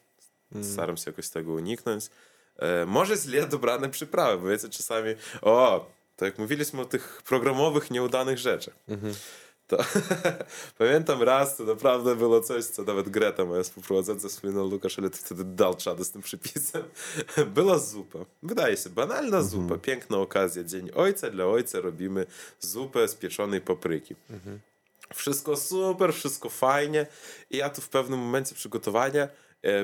[0.63, 2.11] staram się jakoś tego uniknąć.
[2.59, 5.87] E, może źle dobrane przyprawy, bo wiecie, czasami, o,
[6.17, 8.75] tak jak mówiliśmy o tych programowych, nieudanych rzeczach.
[9.67, 9.79] To
[10.79, 15.45] pamiętam raz, to naprawdę było coś, co nawet Greta, moja współprowadząca, wspominał Łukasz, ale wtedy
[15.45, 16.83] dał czadu z tym przypisem.
[17.55, 18.19] Była zupa.
[18.43, 19.45] Wydaje się, banalna Mhm.
[19.45, 20.65] zupa, piękna okazja.
[20.65, 22.27] Dzień Ojca, dla Ojca robimy
[22.61, 24.17] zupę z pieczonej papryki.
[24.31, 24.61] Mhm.
[25.15, 27.07] Wszystko super, wszystko fajnie.
[27.51, 29.29] I ja tu w pewnym momencie przygotowania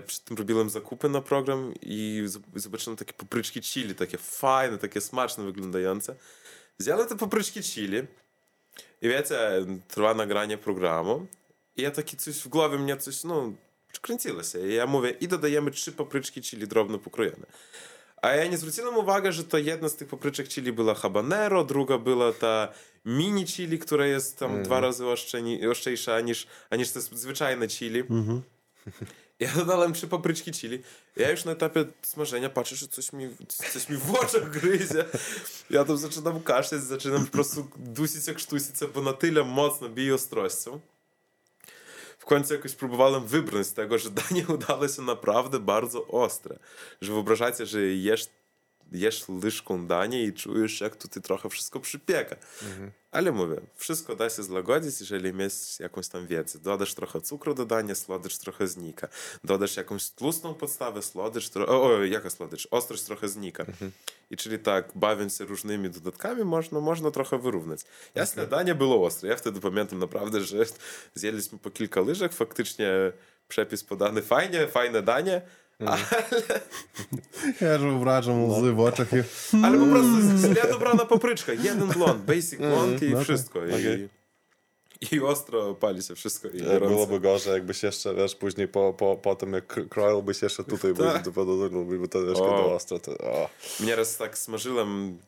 [0.06, 2.24] przy tym robiłem zakupy na program i
[2.54, 6.14] zobaczyłem takie papryczki chili, takie fajne, takie smaczne wyglądające.
[6.78, 7.98] Wziąłem te papryczki chili
[9.02, 9.38] i wiecie,
[9.88, 11.26] trwa nagranie programu
[11.76, 13.52] i ja taki coś w głowie mnie coś, no,
[13.92, 14.68] przykręciło się.
[14.68, 17.46] I ja mówię, i dodajemy trzy papryczki chili drobno pokrojone.
[18.22, 21.98] A ja nie zwróciłem uwagi, że to jedna z tych papryczek chili była habanero, druga
[21.98, 22.68] była ta
[23.04, 25.04] mini chili, która jest tam dwa razy
[25.70, 28.02] ostrzejsza niż, niż te zwyczajne chili.
[29.40, 30.82] Ja dodałem trzy papryczki chili.
[31.16, 35.04] Ja już na etapie smażenia patrzę, że coś mi, coś mi w oczach gryzie.
[35.70, 40.14] Ja tam zaczynam kaszleć, zaczynam po prostu dusić jak sztusice, bo na tyle mocno bije
[40.14, 40.80] ostrością.
[42.18, 46.58] W końcu jakoś próbowałem wybrnąć z tego, że danie udało się naprawdę bardzo ostre.
[47.00, 48.28] Że wyobrażacie, że jesz,
[48.92, 52.36] jesz łyżką danie i czujesz, jak tutaj trochę wszystko przypieka.
[53.10, 56.58] Ale mówię, wszystko da się złagodzić, jeżeli mieć jakąś tam wiedzę.
[56.58, 59.08] Dodasz trochę cukru do dania, słodycz trochę znika.
[59.44, 61.66] Dodasz jakąś tłustą podstawę, słodycz, tro...
[61.68, 62.68] o, o, jaka słodycz?
[62.70, 63.66] Ostrość trochę znika.
[64.30, 67.80] I czyli tak, bawiąc się różnymi dodatkami, można, można trochę wyrównać.
[68.14, 69.28] Jasne, danie było ostre.
[69.28, 70.64] Ja wtedy pamiętam naprawdę, że
[71.14, 72.92] zjedliśmy po kilka łyżek, faktycznie
[73.48, 75.42] przepis podany fajnie, fajne danie,
[75.80, 75.92] Mm.
[75.92, 76.02] Ale...
[77.60, 79.08] Ja już wyobrażam łzy w oczach.
[79.12, 79.16] I...
[79.64, 81.52] Ale po prostu źle dobrana papryczka.
[81.52, 83.66] Jeden blond, basic mm, blond i no wszystko.
[83.66, 83.70] I...
[83.70, 84.08] Okay
[85.12, 86.48] i ostro pali się wszystko.
[86.48, 86.62] I.
[86.62, 91.28] Byłoby gorzej, jakbyś jeszcze, wiesz, później po, po, po tym, jak kroilbyś jeszcze tutaj, tak.
[91.28, 92.98] bo, bo, to troszkę do ostro.
[92.98, 93.12] To.
[93.80, 95.18] Mnie raz tak smażyłem,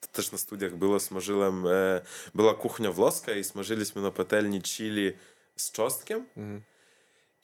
[0.00, 2.00] to też na studiach było, smażyłem, e,
[2.34, 5.12] była kuchnia włoska i smażyliśmy na patelni chili
[5.56, 6.26] z czosnkiem.
[6.36, 6.62] Mhm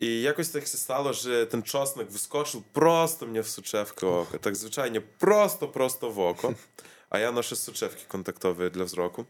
[0.01, 4.39] jakoś tak się stało, że ten czosnek wyskoczył prosto mnie w soczewkę oka.
[4.39, 6.53] Tak zwyczajnie prosto, prosto w oko.
[7.11, 9.25] A ja noszę soczewki kontaktowe dla wzroku.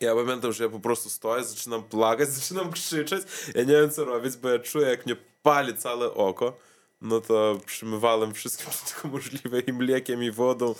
[0.00, 3.22] Ja pamiętam, że ja po prostu stoję, zaczynam plakać, zaczynam krzyczeć.
[3.54, 6.56] Ja nie wiem co robić, bo ja czuję, jak mnie pali całe oko.
[7.02, 10.74] No to przymywałem wszystkim wszystko możliwe i mlekiem, i wodą.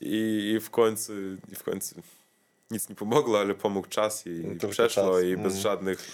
[0.00, 1.12] I, i w końcu,
[1.52, 1.94] i w końcu
[2.70, 5.24] nic nie pomogło, ale pomógł czas i, i tylko przeszło czas.
[5.24, 5.62] i bez Mm.
[5.62, 6.08] żadnych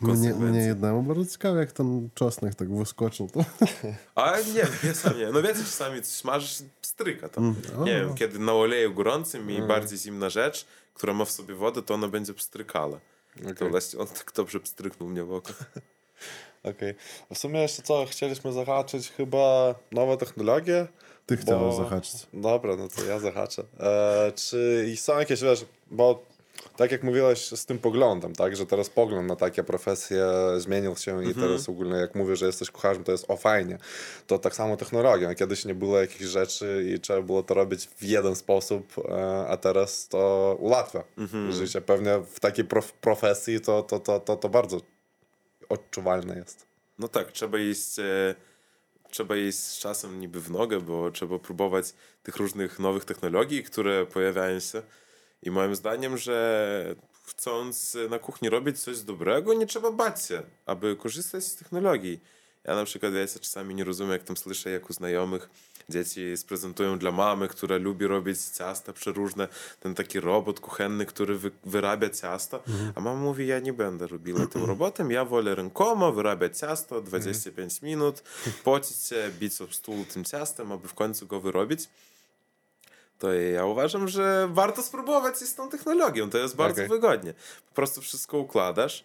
[0.00, 3.28] Mnie, mnie jednemu bardzo ciekawe, jak ten czosnek tak wyskoczył.
[3.28, 3.40] To...
[4.22, 5.26] A nie wiem, ja sam nie.
[5.26, 7.54] No wiecie, czasami smażysz stryka tam.
[7.78, 7.84] o.
[7.84, 11.82] Nie wiem, kiedy na oleju gorącym i bardziej zimna rzecz, która ma w sobie wodę,
[11.82, 13.00] to ona będzie pstrykała.
[13.44, 13.70] To Okej.
[13.70, 15.52] właśnie on tak dobrze pstryknął mnie w oko.
[16.70, 16.94] Okej.
[17.34, 20.86] W sumie jeszcze co, chcieliśmy zahaczyć chyba nowe technologie.
[21.26, 22.26] Ty bo- chciałeś zahaczyć.
[22.32, 23.62] Dobra, no to ja zahaczę.
[23.80, 26.22] E, czy i są jakieś, wiesz, bo
[26.76, 31.24] tak jak mówiłeś z tym poglądem, tak, że teraz pogląd na takie profesje zmienił się
[31.24, 33.78] i teraz ogólnie jak mówię, że jesteś kucharzem, to jest o fajnie.
[34.26, 35.34] To tak samo technologią.
[35.34, 39.56] Kiedyś nie było jakichś rzeczy i trzeba było to robić w jeden sposób, e, a
[39.56, 41.04] teraz to ułatwia
[41.52, 41.80] życie.
[41.80, 44.80] Pewnie w takiej prof- profesji to, to, to, to, to bardzo
[45.68, 46.66] odczuwalne jest.
[46.98, 48.34] No tak, trzeba iść, e,
[49.10, 54.06] trzeba iść z czasem niby w nogę, bo trzeba próbować tych różnych nowych technologii, które
[54.06, 54.82] pojawiają się.
[55.42, 56.94] I moim zdaniem, że
[57.26, 62.20] chcąc na kuchni robić coś dobrego, nie trzeba bać się, aby korzystać z technologii.
[62.64, 65.50] Ja na przykład, wiecie, czasami nie rozumiem, jak tam słyszę, jak u znajomych
[65.88, 69.48] dzieci sprezentują dla mamy, która lubi robić ciasta przeróżne,
[69.80, 72.60] ten taki robot kuchenny, który wy, wyrabia ciasta,
[72.94, 77.82] a mama mówi, ja nie będę robiła tym robotem, ja wolę rękoma wyrabiać ciasto 25
[77.82, 78.22] minut,
[78.64, 81.88] pocić się, bić об stół tym ciastem, aby w końcu go wyrobić.
[83.18, 86.30] To ja uważam, że warto spróbować z tą technologią.
[86.30, 86.88] To jest bardzo Okej.
[86.88, 87.34] wygodnie.
[87.68, 89.04] Po prostu wszystko układasz,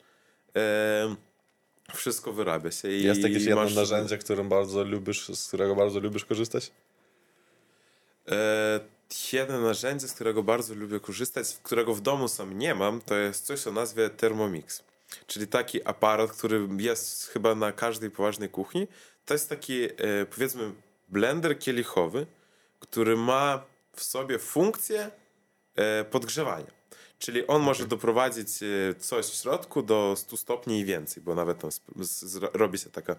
[0.54, 1.16] em,
[1.96, 2.92] wszystko wyrabia się.
[2.92, 6.72] I Jest jakieś jedno masz- narzędzie, którym bardzo lubisz, z którego bardzo lubisz korzystać?
[8.32, 8.80] E,
[9.34, 13.46] jedno narzędzie, z którego bardzo lubię korzystać, którego w domu sam nie mam, to jest
[13.46, 14.84] coś o nazwie Thermomix.
[15.28, 18.88] Czyli taki aparat, który jest chyba na każdej poważnej kuchni.
[19.26, 19.90] To jest taki, e,
[20.36, 20.72] powiedzmy,
[21.10, 22.26] blender kielichowy,
[22.80, 23.64] który ma
[23.96, 25.12] w sobie funkcję
[25.76, 26.72] e, podgrzewania.
[27.20, 31.60] Czyli on może doprowadzić e, coś w środku do 100 stopni i więcej, bo nawet
[31.60, 31.70] tam
[32.54, 33.16] robi się taka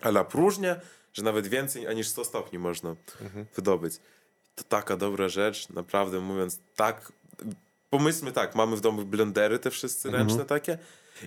[0.00, 0.76] ala próżnia,
[1.12, 2.96] że nawet więcej niż 100 stopni można
[3.56, 3.94] wydobyć.
[4.54, 7.12] To taka dobra rzecz, naprawdę mówiąc tak.
[7.90, 10.78] Pomyślmy tak, mamy w domu blendery te wszyscy ręczne takie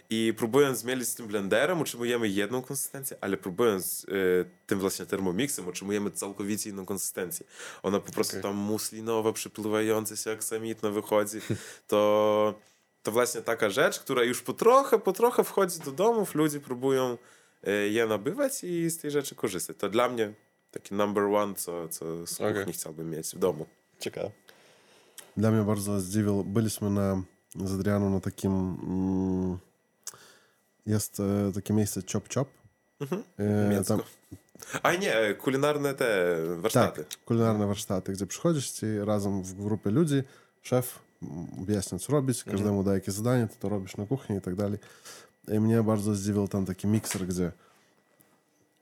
[0.10, 5.68] i próbując zmielić z tym blenderem utrzymujemy jedną konsystencję, ale próbując y, tym właśnie termomixem
[5.68, 7.46] utrzymujemy całkowicie inną konsystencję.
[7.84, 8.44] Ona po prostu Okej.
[8.44, 11.38] tam muslinowa, przypływająca się aksamitna wychodzi.
[11.88, 12.60] To
[13.08, 17.18] to właśnie taka rzecz, która już po trochę, po trochę wchodzi do domów, ludzie próbują
[17.64, 19.78] e, je nabywać i z tej rzeczy korzystać.
[19.78, 20.34] To dla mnie
[20.72, 22.74] taki number one, co, co z kuchni Okej.
[22.74, 23.66] chciałbym mieć w domu.
[24.00, 24.32] Ciekawe.
[25.38, 26.44] Для меня bardzo zdziwił.
[26.44, 27.24] Byliśmy na,
[27.56, 28.78] z Adrianą na takim...
[28.84, 29.58] Mm,
[30.88, 32.50] jest e, takie miejsce Chop Chop.
[33.40, 34.04] E, Mięcko.
[34.84, 37.04] A nie, kulinarne te warsztaty.
[37.04, 40.24] Tak, kulinarne warsztaty, gdzie przychodzisz i razem w grupie ludzi
[40.62, 41.00] szef
[41.66, 44.80] wyjaśnia, co robić, każdemu daje jakieś zadanie, ty to robisz na kuchni i tak dalej.
[45.48, 47.52] I mnie bardzo zdziwił tam taki mikser, gdzie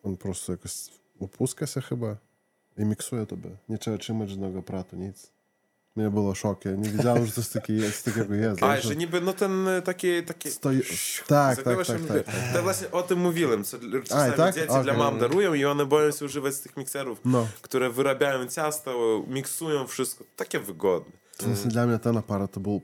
[0.04, 0.74] on po prostu jakoś
[1.20, 2.16] upuska się chyba
[2.78, 3.50] i miksuje tobie.
[3.70, 5.32] Nie trzeba trzymać żadnego pratu, nic.
[5.96, 8.06] Mnie było szok, ja nie wiedziałem, że coś takiego jest.
[8.06, 8.64] Takiego jest.
[8.64, 10.24] A, że niby no ten e, taki...
[10.24, 10.82] taki Stoi...
[11.28, 12.54] Tak, tak, tak, tak.
[12.54, 14.56] To właśnie o tym mówiłem, co czasami tak?
[14.56, 17.48] dzieci dla mam darują i one boją się używać z tych mikserów, No.
[17.62, 20.24] które wyrabiają ciasto, miksują wszystko.
[20.36, 21.12] Takie wygodne.
[21.38, 22.82] W sensie dla mnie ten aparat to był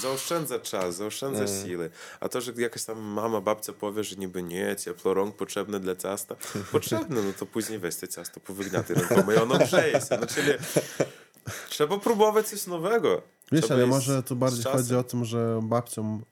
[0.00, 1.90] Zaoszczędza czas, zaoszczędza siły.
[2.20, 5.96] A to, że jakaś tam mama, babcia powie, że niby nie, ciepło rąk potrzebne dla
[5.96, 6.36] ciasta.
[6.72, 10.18] Potrzebne, no to później weź te ciasto, powygniaty rękoma i ono grzeje się.
[10.20, 10.52] No czyli
[11.68, 13.22] trzeba próbować coś nowego.
[13.52, 16.22] Wiesz, Trzeba ale może tu bardziej chodzi o tym, że babciom,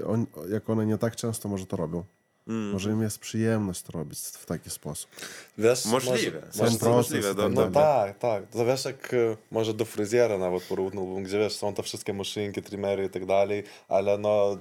[0.00, 2.04] y, on, jak one nie tak często może to robią.
[2.48, 2.72] Mm.
[2.72, 5.10] Może im jest przyjemność to robić w taki sposób.
[5.58, 6.42] Wiesz, Możliwe.
[6.46, 7.28] Może, Może proces możliwe.
[7.28, 8.46] tak do, No tak, tak.
[8.50, 12.62] To wiesz, jak e, może do fryzjera nawet porównałbym, gdzie wiesz, są te wszystkie maszynki,
[12.62, 14.58] trimery i tak dalej, ale no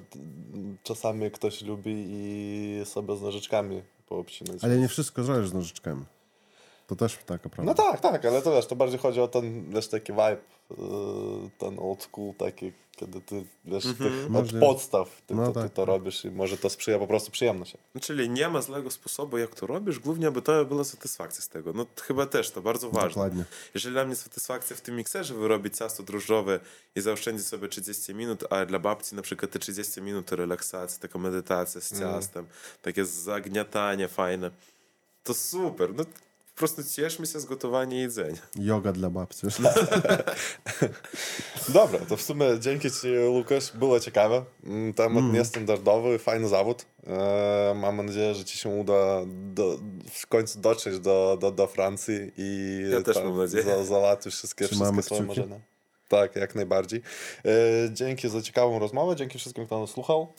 [0.84, 4.64] czasami ktoś lubi i sobie z nożyczkami poobcinać.
[4.64, 6.06] Ale nie wszystko zrobisz z nożyczkami.
[6.88, 7.64] To też taka prawda.
[7.72, 10.38] No tak, tak, ale to wiesz, to bardziej chodzi o ten, wiesz, taki vibe,
[10.72, 10.76] e,
[11.58, 14.66] ten old school taki, kiedy ty, wiesz, ty od Możliwe.
[14.66, 15.88] podstaw ty, No to, ty tak, to tak.
[15.88, 17.78] robisz i może to sprzyja po prostu przyjemności.
[17.96, 21.48] No, czyli nie ma złego sposobu, jak to robisz, głównie aby to była satysfakcja z
[21.50, 21.74] tego.
[21.74, 23.10] No chyba też to bardzo ważne.
[23.10, 23.44] Dokładnie.
[23.74, 26.60] Jeżeli dla mnie satysfakcja w tym mikserze wyrobić ciasto drożdżowe
[26.96, 31.00] i zaoszczędzić sobie 30 minut, a dla babci na przykład te 30 minut to relaksacja,
[31.00, 32.46] taka medytacja z ciastem,
[32.82, 34.52] takie zagniatanie fajne,
[35.24, 35.96] to super.
[35.96, 36.04] No,
[36.54, 38.42] po prostu cieszmy się z gotowania jedzenia.
[38.56, 39.48] Yoga dla babci.
[41.70, 44.46] Dobra, to w sumie dzięki Ci, Łukasz, było ciekawe.
[44.64, 46.86] Mm, Temat niestandardowy, fajny zawód.
[47.08, 49.22] E, mam nadzieję, że Ci się uda
[49.54, 49.80] do,
[50.12, 53.64] w końcu dotrzeć do, do, do Francji i Ja też tam mam nadzieję.
[53.64, 55.60] Za, załatwisz wszystkie, Trzymamy wszystkie swoje marzenia.
[56.08, 57.02] Tak, jak najbardziej.
[57.46, 57.52] E,
[57.94, 60.34] dzięki za ciekawą rozmowę, dzięki wszystkim, kto nas słuchał.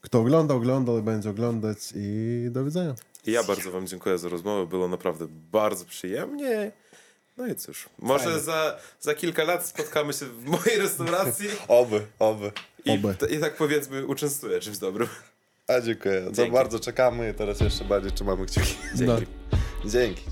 [0.00, 2.94] Kto oglądał, oglądał i będzie oglądać i do widzenia.
[3.26, 6.72] I ja bardzo Wam dziękuję za rozmowę, było naprawdę bardzo przyjemnie.
[7.36, 12.52] No i cóż, może za, za kilka lat spotkamy się w mojej restauracji Oby, oby.
[12.84, 13.14] i, Oby.
[13.30, 15.08] i tak powiedzmy uczęstuję czymś dobrym.
[15.66, 16.22] A dziękuję.
[16.26, 16.52] To Dzięki.
[16.52, 18.74] bardzo czekamy i teraz jeszcze bardziej trzymamy kciuki.
[18.94, 19.26] Dzięki.
[19.52, 19.90] No.
[19.90, 20.22] Dzięki.